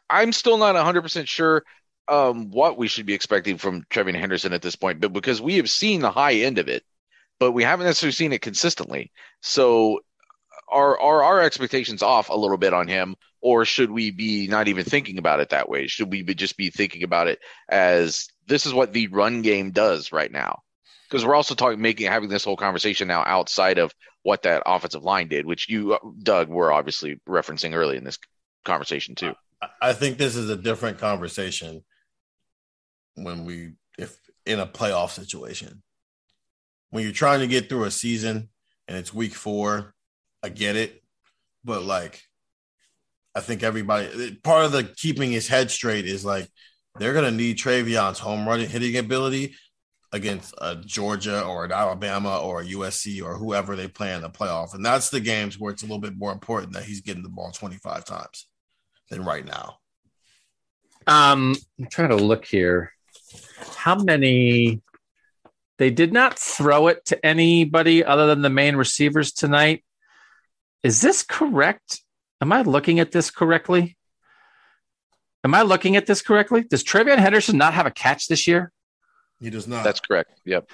[0.09, 1.63] I'm still not 100% sure
[2.07, 5.57] um, what we should be expecting from TreVeyon Henderson at this point, but because we
[5.57, 6.83] have seen the high end of it,
[7.39, 9.11] but we haven't necessarily seen it consistently.
[9.41, 10.01] So
[10.69, 14.67] are are our expectations off a little bit on him, or should we be not
[14.67, 15.87] even thinking about it that way?
[15.87, 17.39] Should we be just be thinking about it
[17.69, 20.59] as this is what the run game does right now?
[21.09, 23.93] Because we're also talking, making, having this whole conversation now outside of
[24.23, 28.17] what that offensive line did, which you, Doug, were obviously referencing early in this
[28.65, 29.33] conversation too.
[29.81, 31.83] I think this is a different conversation
[33.15, 35.83] when we if in a playoff situation.
[36.89, 38.49] When you're trying to get through a season
[38.87, 39.95] and it's week four,
[40.43, 41.01] I get it.
[41.63, 42.21] But like
[43.35, 46.47] I think everybody part of the keeping his head straight is like
[46.99, 49.55] they're gonna need TreVeyon's home running hitting ability
[50.11, 54.29] against a Georgia or an Alabama or a USC or whoever they play in the
[54.29, 54.75] playoff.
[54.75, 57.29] And that's the games where it's a little bit more important that he's getting the
[57.29, 58.47] ball 25 times
[59.09, 59.79] than right now.
[61.07, 62.92] Um, I'm trying to look here
[63.75, 64.81] how many
[65.77, 69.83] they did not throw it to anybody other than the main receivers tonight.
[70.83, 72.01] Is this correct?
[72.41, 73.97] Am I looking at this correctly?
[75.43, 76.63] Am I looking at this correctly?
[76.63, 78.71] Does TreVeyon Henderson not have a catch this year?
[79.39, 79.83] He does not.
[79.83, 80.39] That's correct.
[80.45, 80.69] Yep.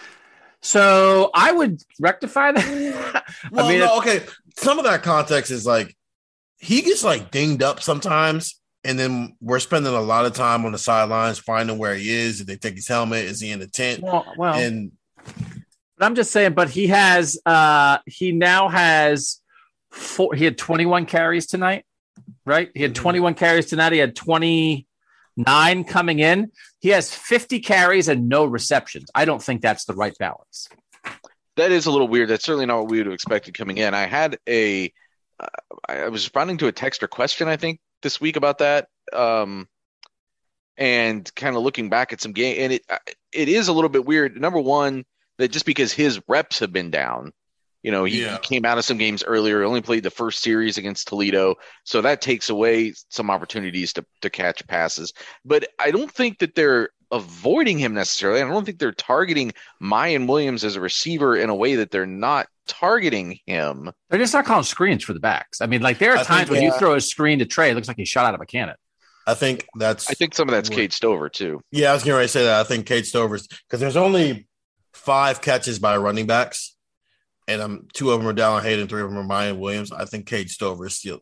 [0.62, 3.24] So I would rectify that.
[3.52, 4.24] well, I mean, no, okay.
[4.58, 5.96] Some of that context is like
[6.58, 10.72] he gets like dinged up sometimes, and then we're spending a lot of time on
[10.72, 12.40] the sidelines finding where he is.
[12.40, 13.26] Did they take his helmet?
[13.26, 14.02] Is he in the tent?
[14.02, 14.92] Well, well and
[15.98, 19.42] but I'm just saying, but he has uh he now has
[19.92, 21.86] four he had 21 carries tonight,
[22.46, 22.72] right?
[22.74, 23.04] He had mm-hmm.
[23.04, 23.92] 21 carries tonight.
[23.92, 26.52] He had 29 coming in.
[26.80, 29.10] He has 50 carries and no receptions.
[29.14, 30.70] I don't think that's the right balance.
[31.58, 32.30] That is a little weird.
[32.30, 33.94] That's certainly not what we would have expected coming in.
[33.94, 34.94] I had a
[35.38, 35.48] uh,
[35.90, 38.88] I was responding to a text or question, I think, this week about that.
[39.14, 39.68] Um,
[40.78, 42.86] and kind of looking back at some game, and it
[43.34, 44.40] it is a little bit weird.
[44.40, 45.04] Number one,
[45.38, 47.34] that just because his reps have been down,
[47.84, 48.34] you know, he, yeah.
[48.34, 52.02] he came out of some games earlier, only played the first series against Toledo, so
[52.02, 55.14] that takes away some opportunities to to catch passes.
[55.44, 58.42] But I don't think that they're avoiding him necessarily.
[58.42, 59.52] I don't think they're targeting
[59.82, 63.92] Miyan Williams as a receiver in a way that they're not targeting him.
[64.10, 65.62] They're just not calling screens for the backs.
[65.62, 66.74] I mean, like there are I times think, when yeah.
[66.74, 68.76] you throw a screen to Trey, it looks like he shot out of a cannon.
[69.28, 70.10] I think that's.
[70.10, 71.62] I think some of that's Cade Stover too.
[71.72, 72.60] Yeah, I was going to say that.
[72.60, 74.48] I think Cade Stover's because there's only
[74.94, 76.76] five catches by running backs,
[77.48, 79.92] and um, two of them are Dallan Hayden, three of them are Miyan Williams.
[79.92, 81.22] I think Cade Stover is still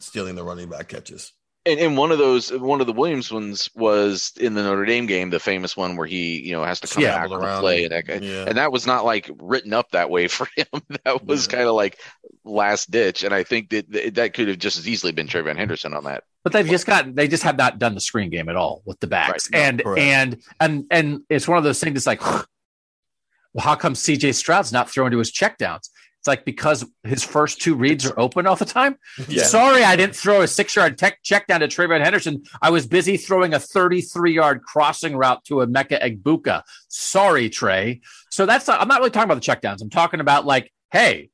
[0.00, 1.32] stealing the running back catches.
[1.64, 5.06] And, and one of those, one of the Williams ones was in the Notre Dame
[5.06, 7.84] game, the famous one where he, you know, has to come back Scramble on play,
[7.84, 8.44] and- and that, guy- yeah.
[8.48, 10.66] and that was not like written up that way for him.
[11.04, 11.52] That was Yeah.
[11.58, 12.00] kind of like
[12.44, 15.94] last ditch, and I think that that could have just as easily been TreVeyon Henderson
[15.94, 16.24] on that.
[16.42, 18.98] But they've just got they just have not done the screen game at all with
[18.98, 19.48] the backs.
[19.52, 19.60] Right.
[19.60, 20.00] No, and correct.
[20.00, 22.20] and and and it's one of those things that's like,
[23.54, 25.90] well, how come CJ Stroud's not throwing to his checkdowns?
[26.22, 28.96] It's like because his first two reads are open all the time.
[29.26, 29.42] Yeah.
[29.42, 32.44] Sorry, I didn't throw a six yard tech check down to TreVeyon Henderson.
[32.62, 36.62] I was busy throwing a 33 yard crossing route to Emeka Egbuka.
[36.86, 38.02] Sorry, Trey.
[38.30, 39.82] So that's not, I'm not really talking about the checkdowns.
[39.82, 41.30] I'm talking about like, hey,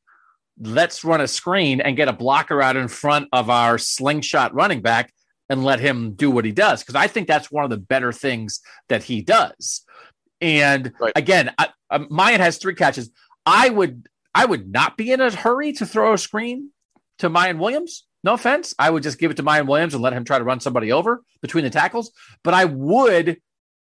[0.59, 4.81] let's run a screen and get a blocker out in front of our slingshot running
[4.81, 5.13] back
[5.51, 6.81] and let him do what he does.
[6.83, 9.85] Because I think that's one of the better things that he does.
[10.41, 11.13] And Right.
[11.15, 13.11] again, I, um, Miyan has three catches.
[13.45, 14.09] I would
[14.39, 16.71] I would not be in a hurry to throw a screen
[17.19, 18.07] to Miyan Williams.
[18.23, 18.73] No offense.
[18.79, 20.93] I would just give it to Miyan Williams and let him try to run somebody
[20.93, 22.13] over between the tackles.
[22.45, 23.39] But I would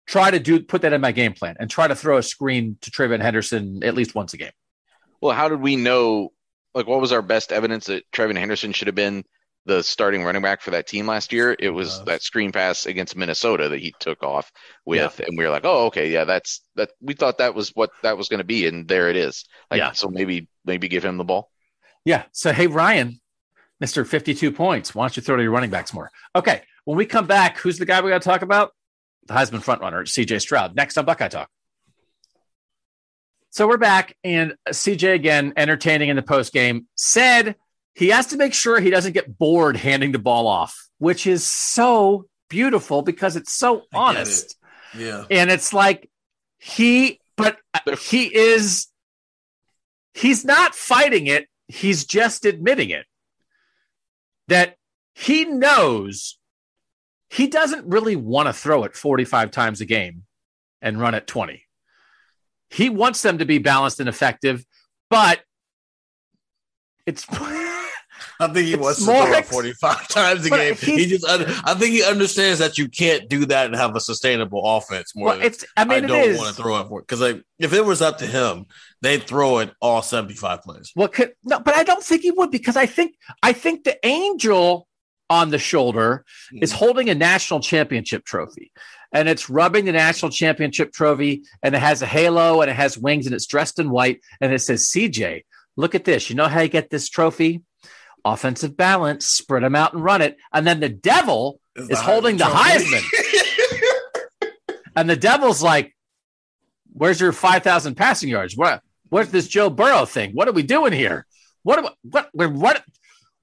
[0.07, 2.79] try to do put that in my game plan and try to throw a screen
[2.83, 4.53] to TreVeyon Henderson at least once a game.
[5.21, 6.33] Well, how did we know?
[6.73, 9.25] Like, what was our best evidence that TreVeyon Henderson should have been
[9.67, 11.55] the starting running back for that team last year?
[11.59, 14.51] It was Uh, that screen pass against Minnesota that he took off
[14.85, 17.91] with, and we were like, "Oh, okay, yeah, that's that." We thought that was what
[18.03, 19.45] that was going to be, and there it is.
[19.71, 19.93] Like, Yeah.
[19.93, 21.51] So maybe maybe give him the ball.
[22.05, 22.25] Yeah.
[22.33, 23.21] So, hey, Ryan,
[23.83, 24.07] Mr.
[24.07, 24.95] 52 points.
[24.95, 26.11] Why don't you throw to your running backs more?
[26.35, 26.63] Okay.
[26.85, 28.73] When we come back, who's the guy we got to talk about?
[29.27, 30.75] The Heisman frontrunner, CJ Stroud.
[30.75, 31.51] Next on Buckeye Talk.
[33.51, 37.57] So we're back, and CJ again, entertaining in the post game, said
[37.99, 41.45] he has to make sure he doesn't get bored handing the ball off, which is
[41.45, 44.57] so beautiful because it's so I get honest.
[44.97, 45.25] Yeah.
[45.33, 46.09] And it's like
[46.59, 47.59] he, but
[47.99, 48.87] he is,
[50.15, 51.49] he's not fighting it.
[51.67, 53.05] He's just admitting it
[54.47, 54.77] that
[55.17, 56.39] he knows
[57.31, 60.23] he doesn't really want to throw it 45 times a game
[60.81, 61.65] and run it 20.
[62.71, 64.65] He wants them to be balanced and effective,
[65.11, 65.41] but
[67.05, 67.27] it's
[68.41, 70.75] I think he It's wants to throw it ex- 45 times a game.
[70.77, 74.63] He just, I think he understands that you can't do that and have a sustainable
[74.65, 75.15] offense.
[75.17, 77.43] More well, than it's I mean I don't want to throw it for because like
[77.59, 78.67] if it was up to him,
[79.03, 80.91] they'd throw it all 75 plays.
[80.95, 83.99] What could no, but I don't think he would because I think I think the
[84.07, 84.89] angel
[85.31, 86.59] on the shoulder hmm.
[86.63, 88.73] is holding a national championship trophy.
[89.13, 92.99] And it's rubbing the national championship trophy, and it has a halo and it has
[92.99, 94.21] wings and it's dressed in white.
[94.41, 95.45] And it says, CJ,
[95.77, 96.29] look at this.
[96.29, 97.63] You know how you get this trophy?
[98.33, 100.37] Offensive balance, spread them out and run it.
[100.53, 103.03] And then the devil It's is holding the Heisman
[104.99, 105.95] And the devil's like,
[106.93, 108.57] "Where's your five thousand passing yards?
[108.57, 108.83] What?
[109.11, 110.33] What's this Joe Burrow thing?
[110.33, 111.25] What are we doing here?
[111.63, 111.95] What?
[112.03, 112.31] What?
[112.35, 112.83] We're what?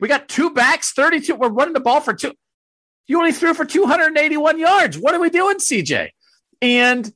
[0.02, 1.36] We got two backs, thirty-two.
[1.36, 2.34] We're running the ball for two.
[3.08, 4.98] You only threw for two hundred and eighty-one yards.
[4.98, 6.10] What are we doing, CJ?
[6.62, 7.14] And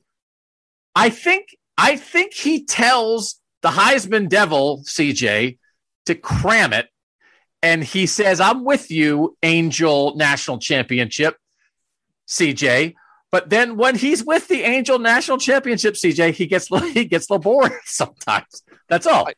[0.94, 5.58] I think I think he tells the Heisman Devil, CJ,
[6.06, 6.88] to cram it.
[7.62, 11.36] And he says, I'm with you, Angel National Championship,
[12.26, 12.94] CJ.
[13.30, 17.72] But then when he's with the Angel National Championship, CJ, he gets he gets bored
[17.84, 18.62] sometimes.
[18.88, 19.28] That's all.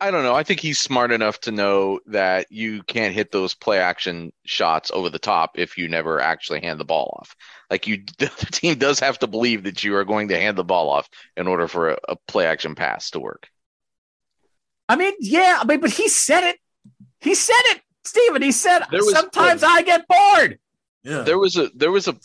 [0.00, 0.34] I don't know.
[0.34, 4.92] I think he's smart enough to know that you can't hit those play action shots
[4.92, 7.34] over the top if you never actually hand the ball off.
[7.68, 10.64] Like you, the team does have to believe that you are going to hand the
[10.64, 13.48] ball off in order for a, a play action pass to work.
[14.88, 16.58] I mean, yeah, I mean, but he said it.
[17.20, 18.42] He said it, Steven.
[18.42, 20.58] He said There was- sometimes I get bored.
[21.02, 21.22] Yeah.
[21.22, 22.16] There was a there was a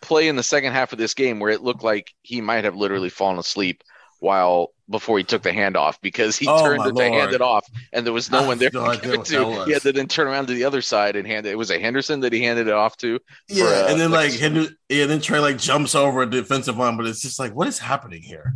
[0.00, 2.74] play in the second half of this game where it looked like he might have
[2.74, 3.82] literally fallen asleep
[4.20, 7.40] while before he took the handoff because he Oh, turned my it to hand it
[7.40, 9.64] off and there was no I one there have no to give it to.
[9.64, 11.50] He had to then turn around to the other side and hand it.
[11.50, 13.18] It Was it Henderson that he handed it off to?
[13.48, 16.26] Yeah, for, uh, and then like- like, Henry, yeah, then Trey like jumps over a
[16.30, 18.54] defensive line, but it's just like, what is happening here?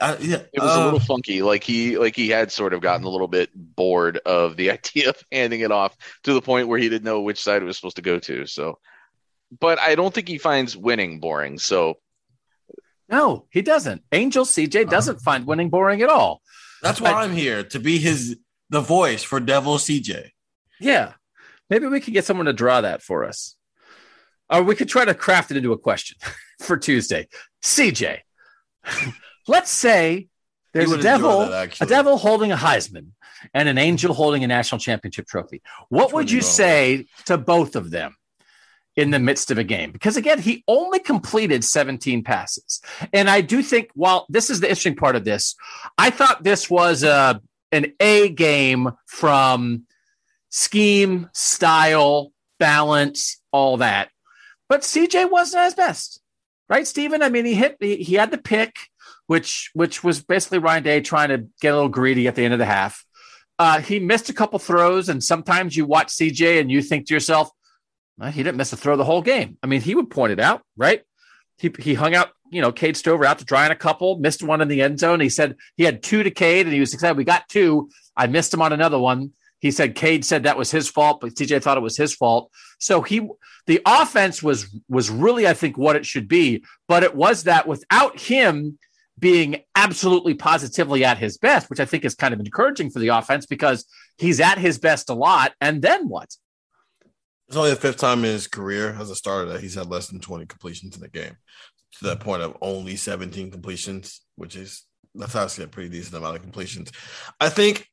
[0.00, 1.42] I, yeah, It was a uh, little funky.
[1.42, 5.10] Like he like he had sort of gotten a little bit bored of the idea
[5.10, 7.76] of handing it off to the point where he didn't know which side it was
[7.76, 8.46] supposed to go to.
[8.46, 8.78] So,
[9.60, 11.58] but I don't think he finds winning boring.
[11.58, 11.98] So
[13.08, 14.02] No, he doesn't.
[14.12, 16.42] Angel CJ doesn't find winning boring at all.
[16.82, 18.38] That's why I'm here to be his
[18.70, 20.30] the voice for Devil CJ.
[20.80, 21.14] Yeah.
[21.70, 23.56] Maybe we could get someone to draw that for us.
[24.50, 26.16] Or we could try to craft it into a question
[26.60, 27.28] for Tuesday.
[27.62, 28.20] CJ,
[29.48, 30.28] let's say
[30.72, 33.12] there's a devil, that, a devil holding a Heisman
[33.54, 35.62] and an angel holding a national championship trophy.
[35.88, 38.16] What Which would you say to both of them
[38.96, 39.92] in the midst of a game?
[39.92, 42.80] Because again, he only completed 17 passes.
[43.12, 45.54] And I do think, while this is the interesting part of this,
[45.96, 47.40] I thought this was a,
[47.72, 49.84] an A game from
[50.50, 54.10] scheme, style, balance, all that.
[54.68, 56.20] But CJ wasn't at his best,
[56.68, 57.22] right, Stephen?
[57.22, 58.76] I mean, he hit, he, he had the pick,
[59.28, 62.54] which which was basically Ryan Day trying to get a little greedy at the end
[62.54, 63.04] of the half.
[63.58, 67.14] Uh, he missed a couple throws, and sometimes you watch CJ and you think to
[67.14, 67.50] yourself,
[68.16, 69.58] well, he didn't miss a throw the whole game.
[69.62, 71.02] I mean, he would point it out, right?
[71.58, 74.42] He, he hung out, you know, Cade Stover out to dry on a couple, missed
[74.42, 75.20] one in the end zone.
[75.20, 77.16] He said he had two to Cade, and he was excited.
[77.16, 77.90] We got two.
[78.16, 79.32] I missed him on another one.
[79.60, 82.50] He said Cade said that was his fault, but CJ thought it was his fault.
[82.78, 83.28] So he
[83.66, 86.64] the offense was was really, I think, what it should be.
[86.86, 88.78] But it was that without him
[89.18, 93.08] being absolutely positively at his best, which I think is kind of encouraging for the
[93.08, 95.52] offense because he's at his best a lot.
[95.60, 96.34] And then what?
[97.48, 100.08] It's only the fifth time in his career as a starter that he's had less
[100.08, 101.36] than 20 completions in a game
[101.98, 106.36] to that point of only 17 completions, which is that's actually a pretty decent amount
[106.36, 106.92] of completions.
[107.40, 107.88] I think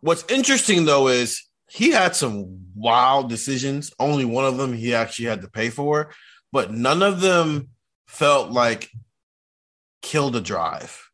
[0.00, 3.92] what's interesting though is he had some wild decisions.
[3.98, 6.12] Only one of them he actually had to pay for,
[6.52, 7.68] but none of them
[8.08, 8.90] felt like
[10.02, 11.10] killed a drive.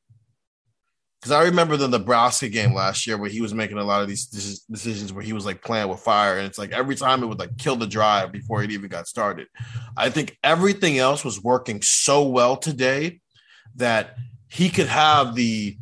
[1.21, 4.09] Because I remember the Nebraska game last year where he was making a lot of
[4.09, 7.27] these decisions where he was like playing with fire, and it's like every time it
[7.27, 9.49] would like kill the drive before it even got started.
[9.97, 13.21] I think everything else was working so well today
[13.77, 14.17] that
[14.49, 15.77] he could have the.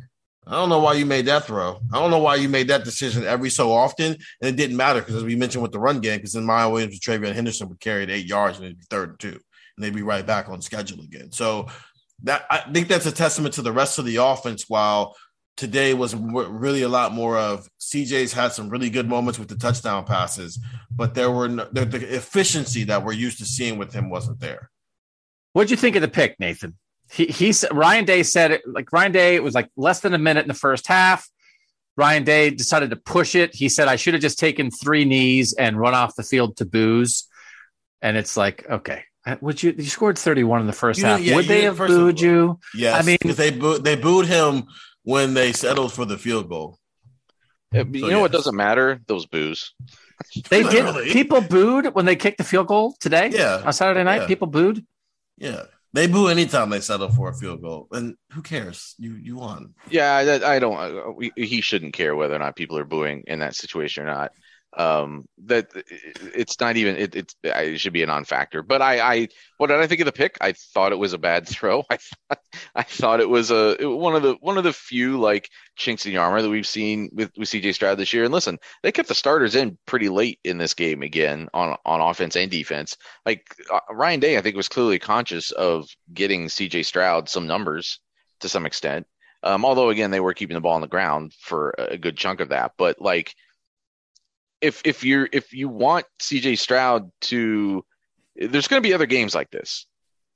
[0.47, 1.79] I don't know why you made that throw.
[1.91, 4.99] I don't know why you made that decision every so often, and it didn't matter
[4.99, 7.69] because as we mentioned with the run game, because then Miyan Williams and TreVeyon Henderson
[7.69, 9.39] would carry it eight yards and it'd be third and two,
[9.77, 11.31] and they'd be right back on schedule again.
[11.31, 11.67] So
[12.23, 14.65] that I think that's a testament to the rest of the offense.
[14.67, 15.15] While
[15.57, 19.55] today was really a lot more of CJ's had some really good moments with the
[19.55, 20.59] touchdown passes,
[20.91, 24.39] but there were no, the, the efficiency that we're used to seeing with him wasn't
[24.39, 24.69] there.
[25.53, 26.75] What'd you think of the pick, Nathan?
[27.11, 29.35] He he Ryan Day said it like Ryan Day.
[29.35, 31.29] It was like less than a minute in the first half.
[31.97, 33.55] Ryan Day decided to push it.
[33.55, 36.65] He said, "I should have just taken three knees and run off the field to
[36.65, 37.27] booze."
[38.01, 39.73] And it's like, okay, Uh, would you?
[39.75, 41.19] You scored thirty-one in the first you, half.
[41.19, 42.59] Yeah, Would they have booed you?
[42.75, 43.01] Yes.
[43.01, 44.65] I mean, because they booed, they booed him
[45.03, 46.77] when they settled for the field goal.
[47.71, 48.21] Yeah, so, you know yes.
[48.21, 49.01] what doesn't matter?
[49.07, 49.73] Those boos.
[50.49, 51.11] They did.
[51.11, 53.31] People booed when they kicked the field goal today.
[53.33, 54.27] Yeah, on Saturday night, yeah.
[54.27, 54.85] people booed.
[55.37, 58.95] Yeah, they boo anytime they settle for a field goal, and who cares?
[58.97, 59.73] You you won.
[59.89, 60.77] Yeah, I, I don't.
[60.77, 64.07] Uh, I, he shouldn't care whether or not people are booing in that situation or
[64.07, 64.31] not
[64.77, 65.67] um that
[66.33, 69.79] it's not even it, it's it should be a non-factor but i i what did
[69.79, 70.37] i think of the pick?
[70.41, 71.83] I thought it was a bad throw.
[71.89, 72.39] I thought
[72.75, 76.11] i thought it was a one of the one of the few like chinks in
[76.11, 78.23] the armor that we've seen with with cj stroud this year.
[78.23, 82.01] And listen they kept the starters in pretty late in this game again on on
[82.01, 82.97] offense and defense.
[83.25, 87.99] Like uh, ryan day i think was clearly conscious of getting cj stroud some numbers
[88.41, 89.07] to some extent.
[89.43, 92.39] Um although again they were keeping the ball on the ground for a good chunk
[92.41, 92.73] of that.
[92.77, 93.35] But like
[94.61, 97.83] if if you're if you want CJ Stroud to
[98.35, 99.85] there's going to be other games like this.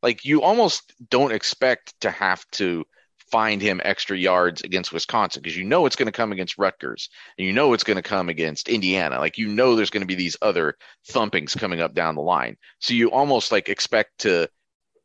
[0.01, 2.85] Like you almost don't expect to have to
[3.31, 7.09] find him extra yards against Wisconsin because you know it's going to come against Rutgers
[7.37, 9.19] and you know it's going to come against Indiana.
[9.19, 10.75] Like you know there's going to be these other
[11.09, 12.57] thumpings coming up down the line.
[12.79, 14.49] So you almost like expect to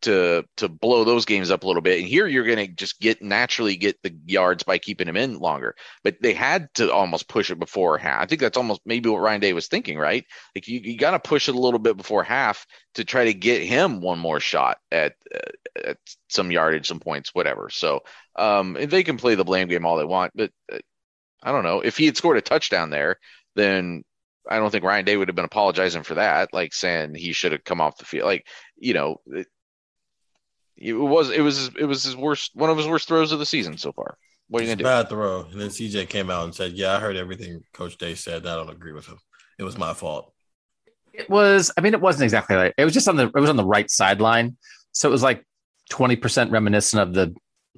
[0.04, 2.00] to to blow those games up a little bit.
[2.00, 5.38] And here you're going to just get naturally get the yards by keeping him in
[5.38, 5.74] longer.
[6.02, 8.22] But they had to almost push it before half.
[8.22, 10.24] I think that's almost maybe what Ryan Day was thinking, right?
[10.54, 13.34] Like you, you got to push it a little bit before half to try to
[13.34, 15.98] get him one more shot at uh, at
[16.28, 17.68] some yardage, some points, whatever.
[17.70, 18.00] So
[18.36, 20.78] um, they can play the blame game all they want, but uh,
[21.42, 23.18] I don't know if he had scored a touchdown there,
[23.54, 24.04] then
[24.48, 27.52] I don't think Ryan Day would have been apologizing for that, like saying he should
[27.52, 28.26] have come off the field.
[28.26, 28.46] Like,
[28.76, 29.20] you know,
[30.76, 33.46] it was it was it was his worst one of his worst throws of the
[33.46, 34.16] season so far.
[34.48, 34.84] What are you gonna do?
[34.84, 35.44] Bad throw.
[35.44, 38.46] And then CJ came out and said, "Yeah, I heard everything Coach Day said.
[38.46, 39.18] I don't agree with him.
[39.58, 40.32] It was my fault."
[41.12, 41.70] It was.
[41.76, 43.64] I mean, it wasn't exactly like it was just on the it was on the
[43.64, 44.56] right sideline,
[44.92, 45.46] so it was like
[45.90, 47.34] twenty percent reminiscent of the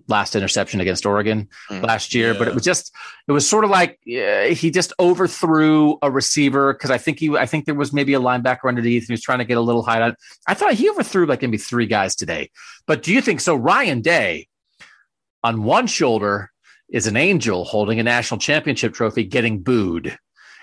[0.09, 2.39] last interception against Oregon mm, last year, yeah.
[2.39, 2.93] but it was just
[3.27, 7.47] it was sort of like he just overthrew a receiver because I think he I
[7.47, 9.03] think there was maybe a linebacker underneath.
[9.03, 10.17] and He was trying to get a little height on.
[10.47, 12.51] I thought he overthrew like maybe three guys today.
[12.87, 13.55] But do you think so?
[13.55, 14.49] Ryan Day
[15.43, 16.51] on one shoulder
[16.89, 20.17] is an angel holding a national championship trophy, getting booed.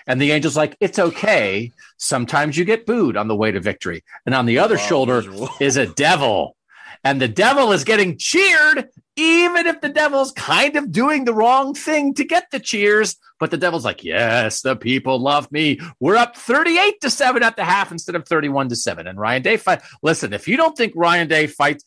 [0.06, 1.72] And the angel's like, it's okay.
[1.96, 4.04] Sometimes you get booed on the way to victory.
[4.26, 5.22] And on the other wow, shoulder
[5.60, 6.56] is a devil
[7.04, 11.74] and the devil is getting cheered, even if the devil's kind of doing the wrong
[11.74, 13.16] thing to get the cheers.
[13.38, 15.80] But the devil's like, yes, the people love me.
[16.00, 19.06] We're up 38 to 7 at the half instead of 31 to 7.
[19.06, 19.82] And Ryan Day fight.
[20.02, 21.84] Listen, if you don't think Ryan Day fights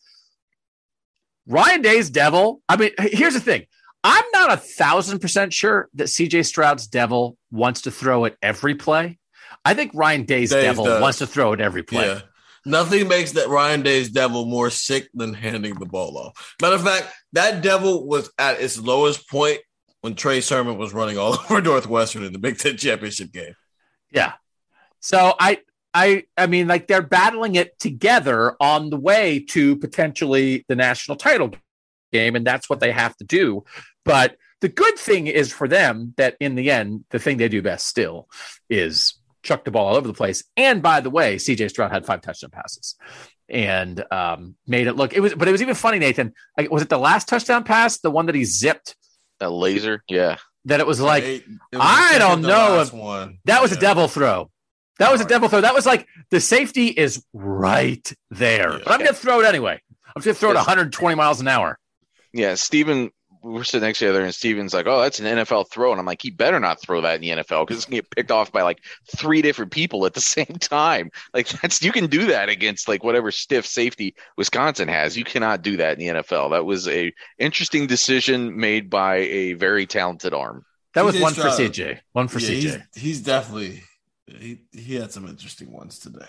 [1.48, 3.64] Ryan Day's devil, I mean, here's the thing.
[4.04, 8.74] I'm not a thousand percent sure that CJ Stroud's devil wants to throw it every
[8.74, 9.18] play.
[9.64, 12.06] I think Ryan Day's Days devil wants to throw it every play.
[12.06, 12.20] Yeah.
[12.68, 16.54] Nothing makes that Ryan Day's devil more sick than handing the ball off.
[16.60, 19.60] Matter of fact, that devil was at its lowest point
[20.02, 23.54] when Trey Sermon was running all over Northwestern in the Big Ten championship game.
[24.12, 24.34] Yeah.
[25.00, 25.60] So I
[25.94, 31.16] I I mean like they're battling it together on the way to potentially the national
[31.16, 31.52] title
[32.12, 33.64] game and that's what they have to do.
[34.04, 37.62] But the good thing is for them that in the end the thing they do
[37.62, 38.28] best still
[38.68, 40.44] is chuck the ball all over the place.
[40.56, 42.96] And by the way, CJ Stroud had five touchdown passes
[43.48, 46.34] and um, made it look it was but it was even funny Nathan.
[46.56, 48.94] Like was it the last touchdown pass, the one that he zipped
[49.40, 50.36] That laser, yeah.
[50.66, 53.38] that it was like It- it was I don't know if- one.
[53.46, 53.80] That was a Yeah.
[53.80, 54.50] devil throw.
[54.98, 55.60] That was a devil throw.
[55.60, 58.72] That was like the safety is right there.
[58.72, 58.78] Yeah.
[58.84, 59.80] But I'm going to throw it anyway.
[60.16, 61.78] I'm just going to throw it 120 miles an hour.
[62.32, 63.10] Yeah, Steven,
[63.42, 66.00] we're sitting next to each other, and Steven's like, "Oh, that's an NFL throw," and
[66.00, 68.30] I'm like, "He better not throw that in the NFL because it's gonna get picked
[68.30, 68.78] off by like
[69.16, 71.10] three different people at the same time.
[71.34, 75.16] Like that's you can do that against like whatever stiff safety Wisconsin has.
[75.16, 76.50] You cannot do that in the NFL.
[76.50, 80.64] That was a interesting decision made by a very talented arm.
[80.94, 81.98] That was CJ one for CJ.
[82.12, 82.82] One for Yeah, CJ.
[82.94, 83.82] he's, he's definitely
[84.26, 86.26] he, he had some interesting ones today.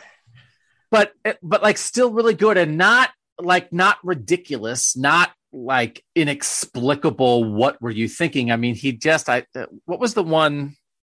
[0.91, 3.09] But eh, but like still really good and not
[3.39, 7.43] like not ridiculous, not like inexplicable.
[7.43, 8.51] What were you thinking?
[8.51, 10.75] I mean, he just I uh, what was the one?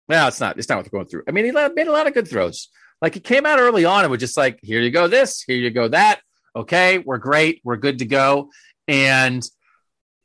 [0.08, 0.58] Well, it's not.
[0.58, 1.24] It's not what they're going through.
[1.28, 2.68] I mean, he made a lot of good throws.
[3.00, 5.56] Like he came out early on and was just like, here you go, this, here
[5.56, 6.20] you go, that.
[6.54, 8.50] Okay, we're great, we're good to go.
[8.86, 9.42] And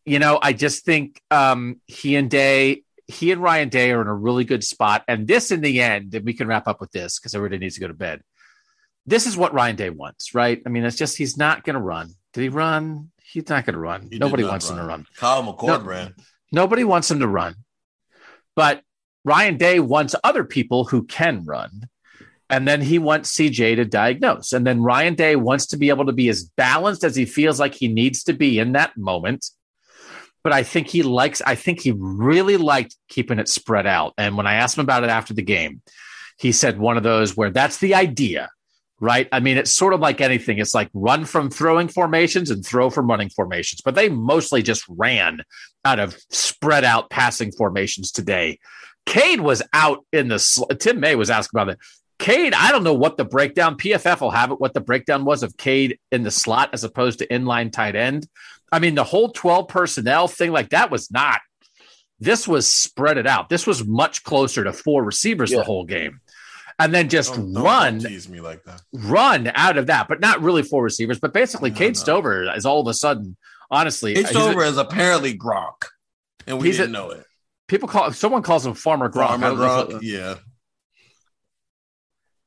[0.07, 4.07] you know, I just think um, he and Day, he and Ryan Day are in
[4.07, 5.03] a really good spot.
[5.05, 7.75] And this, in the end, and we can wrap up with this because everybody needs
[7.75, 8.21] to go to bed.
[9.05, 10.61] This is what Ryan Day wants, right?
[10.65, 12.11] I mean, it's just he's not going to run.
[12.31, 13.11] Did he run?
[13.31, 14.07] He's not going to run.
[14.11, 15.05] He Nobody wants him to run.
[15.17, 15.79] Kyle McCord No.
[15.81, 16.15] ran.
[16.51, 17.55] Nobody wants him to run.
[18.55, 18.81] But
[19.25, 21.89] Ryan Day wants other people who can run.
[22.49, 24.53] And then he wants CJ to diagnose.
[24.53, 27.59] And then Ryan Day wants to be able to be as balanced as he feels
[27.59, 29.45] like he needs to be in that moment.
[30.45, 34.13] But I think he likes, I think he really liked keeping it spread out.
[34.17, 35.81] And when I asked him about it after the game,
[36.39, 38.49] he said one of those where that's the idea,
[38.99, 39.27] right?
[39.31, 40.57] I mean, it's sort of like anything.
[40.57, 44.83] It's like run from throwing formations and throw from running formations, but they mostly just
[44.89, 45.41] ran
[45.85, 48.59] out of spread out passing formations today.
[49.05, 51.79] Cade was out in the sl- Tim May was asking about it.
[52.19, 55.43] Cade, I don't know what the breakdown PFF will have it what the breakdown was
[55.43, 58.27] of Cade in the slot as opposed to inline tight end.
[58.71, 61.39] I mean, the whole 12 personnel thing like that was not
[62.19, 63.47] this was spread it out.
[63.49, 65.59] This was much closer to four receivers Yeah.
[65.59, 66.19] the whole game.
[66.79, 68.81] And then just Don't- don't- run don't tease me like that.
[68.93, 71.19] run out of that, but not really four receivers.
[71.19, 71.99] But basically, No, Cade no.
[71.99, 73.35] Stover is all of a sudden,
[73.71, 75.85] honestly, It's he's a- over as apparently Gronk,
[76.45, 77.25] and we He's didn't know it.
[77.67, 79.39] people call someone calls him Farmer Gronk.
[79.39, 80.35] Farmer don't know yeah.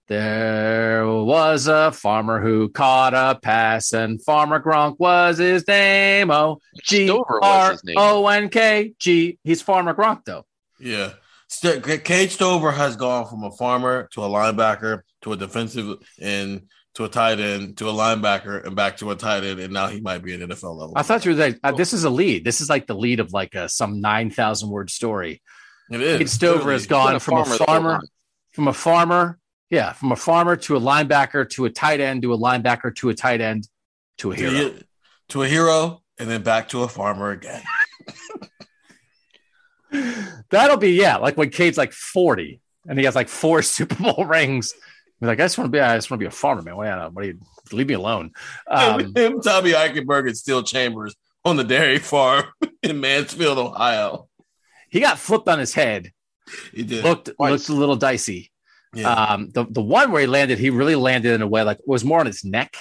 [0.08, 6.30] There was a farmer who caught a pass, and Farmer Gronk was his name.
[6.32, 7.96] Oh, G Stover was R his name.
[7.96, 9.38] O N K G.
[9.44, 10.44] He's Farmer Gronk, though.
[10.80, 11.12] Yeah.
[11.50, 16.68] St- Cade Stover has gone from a farmer to a linebacker to a defensive end
[16.94, 19.88] to a tight end to a linebacker and back to a tight end, and now
[19.88, 20.92] he might be an NFL level.
[20.96, 22.44] I thought you were like, uh, this is a lead.
[22.44, 25.42] This is like the lead of like a, some 9,000 word story.
[25.90, 26.18] it is.
[26.18, 26.74] Cade Stover literally.
[26.74, 28.00] has gone a from a farmer the whole farmer,
[28.52, 29.38] from a farmer,
[29.70, 33.08] yeah, from a farmer to a linebacker to a tight end to a linebacker to
[33.10, 33.68] a tight end
[34.18, 34.68] to a to, hero.
[34.68, 34.82] a-
[35.30, 37.62] to a hero and then back to a farmer again.
[40.50, 44.24] That'll be yeah, like when Cade's like forty and he has like four Super Bowl
[44.24, 44.72] rings.
[45.20, 46.76] He's like, I just want to be, I just want to be a farmer, man.
[46.76, 47.38] What, what do you
[47.72, 48.32] leave me alone?
[48.68, 51.14] Um, Him, Tommy Eichenberg, and Steele Chambers
[51.44, 52.44] on the dairy farm
[52.82, 54.28] in Mansfield, Ohio.
[54.88, 56.12] he got flipped on his head.
[56.72, 57.04] He did.
[57.04, 57.50] Looked Twice.
[57.50, 58.50] looked a little dicey.
[58.94, 59.12] yeah.
[59.12, 61.84] Um, the the one where he landed, he really landed in a way like it
[61.86, 62.76] was more on his neck.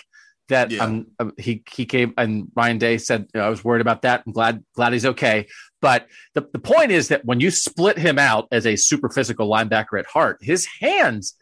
[0.47, 0.83] That Yeah.
[0.85, 4.23] um, he he came and Ryan Day said I was worried about that.
[4.25, 5.47] I'm glad glad he's okay.
[5.81, 9.49] But the, the point is that when you split him out as a super physical
[9.49, 11.35] linebacker at heart, his hands,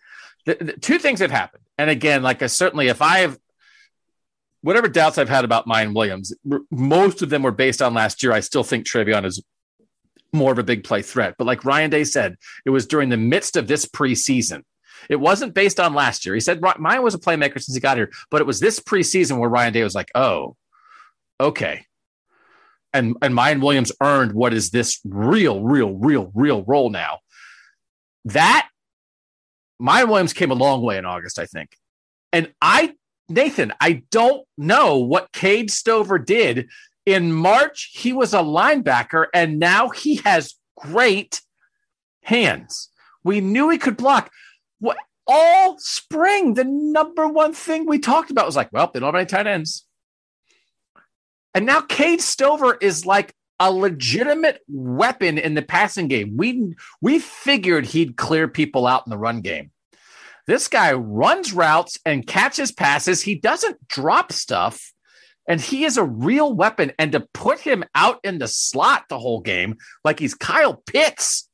[0.45, 1.63] the, the two things have happened.
[1.77, 3.37] And again, like I certainly, if I have
[4.61, 8.21] whatever doubts I've had about Miyan Williams, r- most of them were based on last
[8.21, 8.31] year.
[8.31, 9.43] I still think TreVeyon is
[10.33, 11.35] more of a big play threat.
[11.37, 12.35] But like Ryan Day said,
[12.65, 14.63] it was during the midst of this preseason.
[15.09, 16.35] It wasn't based on last year.
[16.35, 19.37] He said Miyan was a playmaker since he got here, but it was this preseason
[19.37, 20.55] where Ryan Day was like, oh,
[21.39, 21.85] okay.
[22.93, 27.19] And and Miyan Williams earned what is this real, real, real, real role now.
[28.25, 28.69] That
[29.81, 31.77] Miyan Williams came a long way in August, I think.
[32.33, 32.95] And I,
[33.29, 36.69] Nathan, I don't know what Cade Stover did.
[37.05, 41.41] In March, he was a linebacker, and now he has great
[42.23, 42.89] hands.
[43.23, 44.29] We knew he could block.
[44.79, 44.97] what
[45.27, 49.15] all spring, the number one thing we talked about was like, well, they don't have
[49.15, 49.86] any tight ends.
[51.57, 56.37] And now Cade Stover is like a legitimate weapon in the passing game.
[56.37, 59.71] We we figured he'd clear people out in the run game.
[60.45, 63.23] This guy runs routes and catches passes.
[63.23, 64.93] He doesn't drop stuff.
[65.47, 66.91] And he is a real weapon.
[66.99, 71.49] And to put him out in the slot the whole game, like he's Kyle Pitts,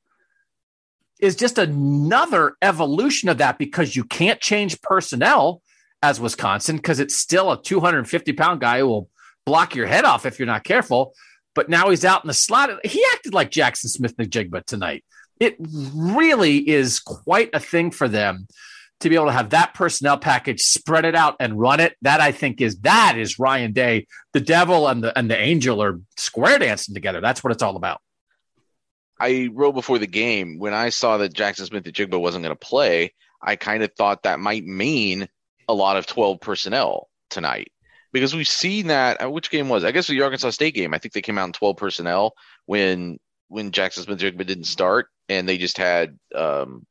[1.21, 5.61] is just another evolution of that because you can't change personnel
[6.01, 9.09] as Wisconsin because it's still a 250 pound guy who will
[9.45, 11.13] block your head off if you're not careful.
[11.55, 12.71] But now he's out in the slot.
[12.83, 15.03] He acted like Jaxon Smith-Njigba tonight.
[15.39, 18.47] It really is quite a thing for them
[19.01, 21.95] to be able to have that personnel package, spread it out and run it.
[22.01, 24.07] That I think is that is Ryan Day.
[24.31, 27.19] The devil and the and the angel are square dancing together.
[27.19, 27.99] That's what it's all about.
[29.19, 33.13] I wrote before the game when I saw that Jaxon Smith-Njigba wasn't going to play.
[33.41, 35.27] I kind of thought that might mean
[35.67, 37.72] a lot of 12 personnel tonight
[38.13, 39.21] because we've seen that.
[39.21, 39.83] Uh, which game was?
[39.83, 40.93] I guess the Arkansas State game.
[40.93, 42.33] I think they came out in 12 personnel
[42.65, 43.19] when
[43.49, 46.85] when Jaxon Smith-Njigba didn't start, and they just had um,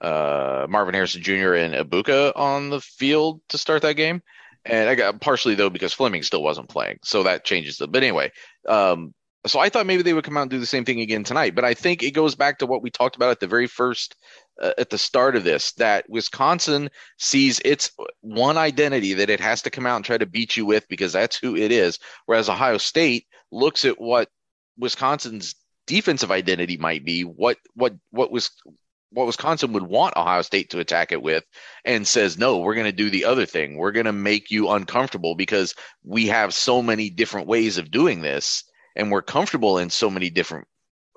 [0.00, 1.54] uh, Marvin Harrison Jr.
[1.54, 4.22] and Egbuka on the field to start that game.
[4.64, 7.88] And I got partially though because Fleming still wasn't playing, so that changes the.
[7.88, 8.30] But anyway,
[8.68, 9.14] um,
[9.46, 11.54] so I thought maybe they would come out and do the same thing again tonight.
[11.54, 14.16] But I think it goes back to what we talked about at the very first,
[14.60, 17.90] uh, at the start of this, that Wisconsin sees its
[18.20, 21.12] one identity that it has to come out and try to beat you with because
[21.12, 21.98] that's who it is.
[22.26, 24.28] Whereas Ohio State looks at what
[24.76, 25.54] Wisconsin's
[25.86, 28.50] defensive identity might be, what what what was
[29.10, 31.44] what Wisconsin would want Ohio State to attack it with
[31.84, 33.76] and says, no, we're going to do the other thing.
[33.76, 35.74] We're going to make you uncomfortable because
[36.04, 38.64] we have so many different ways of doing this
[38.98, 40.66] and we're comfortable in so many different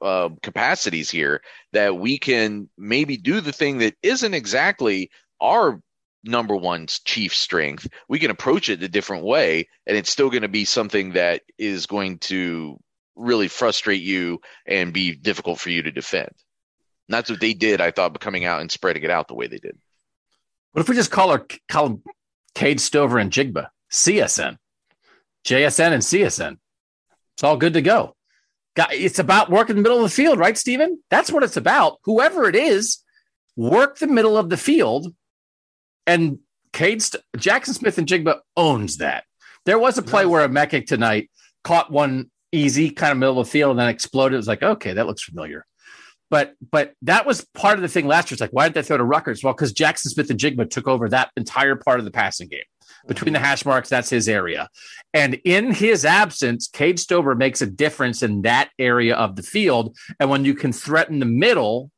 [0.02, 1.42] uh, capacities here
[1.74, 5.82] that we can maybe do the thing that isn't exactly our
[6.24, 7.88] number one chief strength.
[8.08, 11.42] We can approach it a different way and it's still going to be something that
[11.58, 12.80] is going to
[13.16, 16.30] really frustrate you and be difficult for you to defend.
[16.30, 19.48] And that's what they did, I thought, coming out and spreading it out the way
[19.48, 19.78] they did.
[20.72, 22.02] What if we just call her call
[22.56, 23.68] Cade Stover and Jigba?
[23.92, 24.58] CSN.
[25.46, 26.58] JSN and CSN.
[27.42, 28.16] It's all good to go.
[28.92, 31.02] It's about working the middle of the field, right, Stephen?
[31.10, 31.98] That's what it's about.
[32.04, 33.00] Whoever it is,
[33.56, 35.16] work the middle of the field.
[36.06, 36.38] And
[36.72, 39.24] Cade St- Jaxon Smith-Njigba owns that.
[39.66, 41.32] There was a play where Emeka tonight
[41.64, 44.36] caught one easy, kind of middle of the field, and then exploded.
[44.36, 45.66] It was like, okay, that looks familiar.
[46.32, 48.36] But but that was part of the thing last year.
[48.36, 49.44] It's like, why didn't they throw to Rutgers?
[49.44, 52.64] Well, because Jaxon Smith-Njigba took over that entire part of the passing game.
[53.06, 53.46] Between the mm-hmm.
[53.46, 54.70] hash marks, that's his area.
[55.14, 59.98] And in his absence, Cade Stover makes a difference in that area of the field.
[60.20, 61.92] And when you can threaten the middle,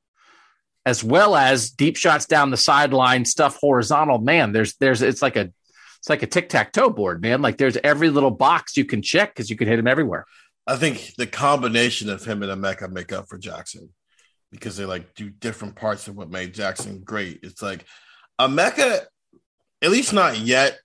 [0.86, 5.36] as well as deep shots down the sideline, stuff horizontal, man, there's there's it's like
[5.36, 5.52] a
[6.00, 7.44] it's like a tic tac toe board, man.
[7.44, 10.26] Like there's every little box you can check because you can hit him everywhere.
[10.66, 13.90] I think the combination of him and Emeka make up for Jaxon
[14.54, 17.40] because they like do different parts of what made Jaxon great.
[17.42, 17.86] It's like
[18.40, 19.02] Emeka,
[19.82, 20.78] at least not yet,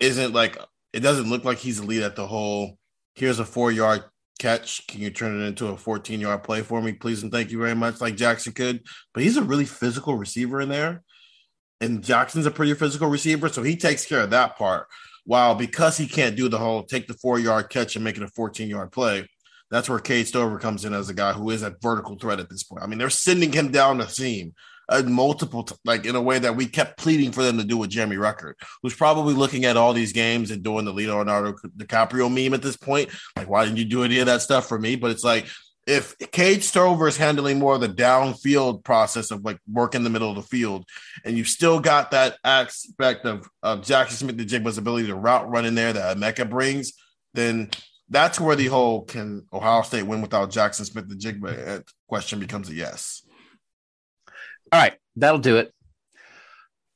[0.00, 0.58] isn't like
[0.92, 2.76] it doesn't look like he's a lead at the whole.
[3.14, 4.02] Here's a four yard
[4.40, 4.86] catch.
[4.88, 7.22] Can you turn it into a 14 yard play for me, please?
[7.22, 8.84] And thank you very much, like Jaxon could.
[9.14, 11.02] But he's a really physical receiver in there.
[11.80, 13.48] And Jaxon's a pretty physical receiver.
[13.48, 14.88] So he takes care of that part.
[15.24, 18.24] While because he can't do the whole take the four yard catch and make it
[18.24, 19.28] a 14 yard play,
[19.74, 22.48] that's where Cade Stover comes in as a guy who is a vertical threat at
[22.48, 22.82] this point.
[22.82, 24.54] I mean, they're sending him down the seam
[24.88, 27.76] uh, multiple, t- like in a way that we kept pleading for them to do
[27.76, 32.32] with Jeremy Ruckert, who's probably looking at all these games and doing the Leonardo DiCaprio
[32.32, 33.10] meme at this point.
[33.36, 34.96] Like, why didn't you do any of that stuff for me?
[34.96, 35.46] But it's like,
[35.86, 40.10] if Cade Stover is handling more of the downfield process of like work in the
[40.10, 40.86] middle of the field,
[41.24, 45.74] and you've still got that aspect of, of Jaxon Smith-Njigba's ability to route run in
[45.74, 46.92] there that Emeka brings,
[47.34, 47.70] then
[48.08, 52.74] that's where the whole can Ohio State win without Jaxon Smith-Njigba eh, question becomes a
[52.74, 53.22] yes.
[54.72, 55.72] All right, that'll do it.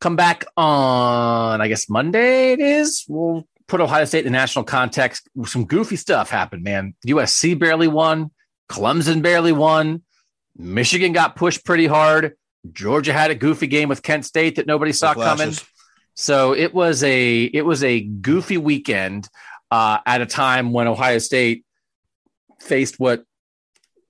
[0.01, 3.05] Come back on, I guess Monday it is.
[3.09, 5.29] We'll put Ohio State in the national context.
[5.45, 6.95] Some goofy stuff happened, man.
[7.07, 8.31] USC barely won.
[8.69, 10.03] Clemson barely won.
[10.57, 12.35] Michigan got pushed pretty hard.
[12.73, 15.55] Georgia had a goofy game with Kent State that nobody saw coming.
[16.15, 19.29] So it was a it was a goofy weekend
[19.71, 21.65] uh, at a time when Ohio State
[22.61, 23.25] faced what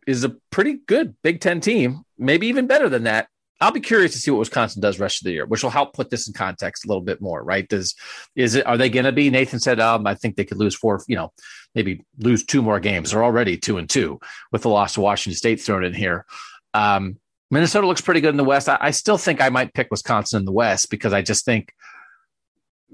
[0.07, 3.29] is a pretty good Big Ten team, maybe even better than that.
[3.61, 5.93] I'll be curious to see what Wisconsin does rest of the year, which will help
[5.93, 7.69] put this in context a little bit more, right?
[7.69, 7.95] Does
[8.37, 9.31] is it are they going to be?
[9.31, 11.33] Nathan said, um, I think they could lose four, you know,
[11.75, 13.11] maybe lose two more games.
[13.11, 14.21] They're already two and two
[14.53, 16.25] with the loss to Washington State thrown in here.
[16.73, 17.19] Um,
[17.51, 18.69] Minnesota looks pretty good in the West.
[18.69, 21.73] I, I, still think I might pick Wisconsin in the West because I just think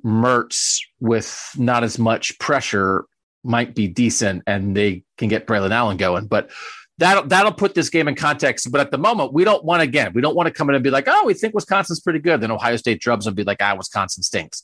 [0.04, 3.04] Mertz with not as much pressure
[3.42, 6.26] might be decent and they can get Braelon Allen going.
[6.26, 6.50] But
[6.98, 8.70] that'll that'll put this game in context.
[8.70, 10.84] But at the moment, we don't want again, we don't want to come in and
[10.84, 12.40] be like, oh, we think Wisconsin's pretty good.
[12.40, 14.62] Then Ohio State drubs and be like, ah, Wisconsin stinks.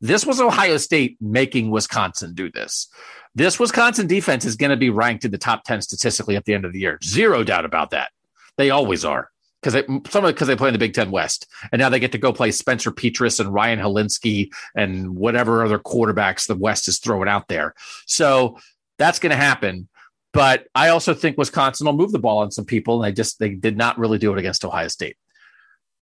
[0.00, 2.88] This was Ohio State making Wisconsin do this.
[3.34, 6.54] This Wisconsin defense is going to be ranked in the top 10 statistically at the
[6.54, 6.98] end of the year.
[7.02, 8.10] Zero doubt about that.
[8.58, 9.31] They always are
[9.62, 12.00] because they some of because they play in the Big Ten West, and now they
[12.00, 16.88] get to go play Spencer Petras and Ryan Hilinski and whatever other quarterbacks the West
[16.88, 17.74] is throwing out there.
[18.06, 18.58] So
[18.98, 19.88] that's going to happen.
[20.32, 23.38] But I also think Wisconsin will move the ball on some people, and they just
[23.38, 25.16] they did not really do it against Ohio State.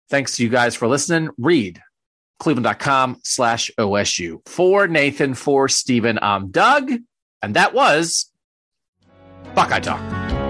[0.10, 1.30] Thanks to you guys for listening.
[1.38, 1.82] Read
[2.40, 4.46] cleveland.com slash OSU.
[4.48, 6.92] For Nathan, for Stephen, I'm Doug,
[7.42, 8.32] and that was
[9.56, 10.43] Buckeye Talk.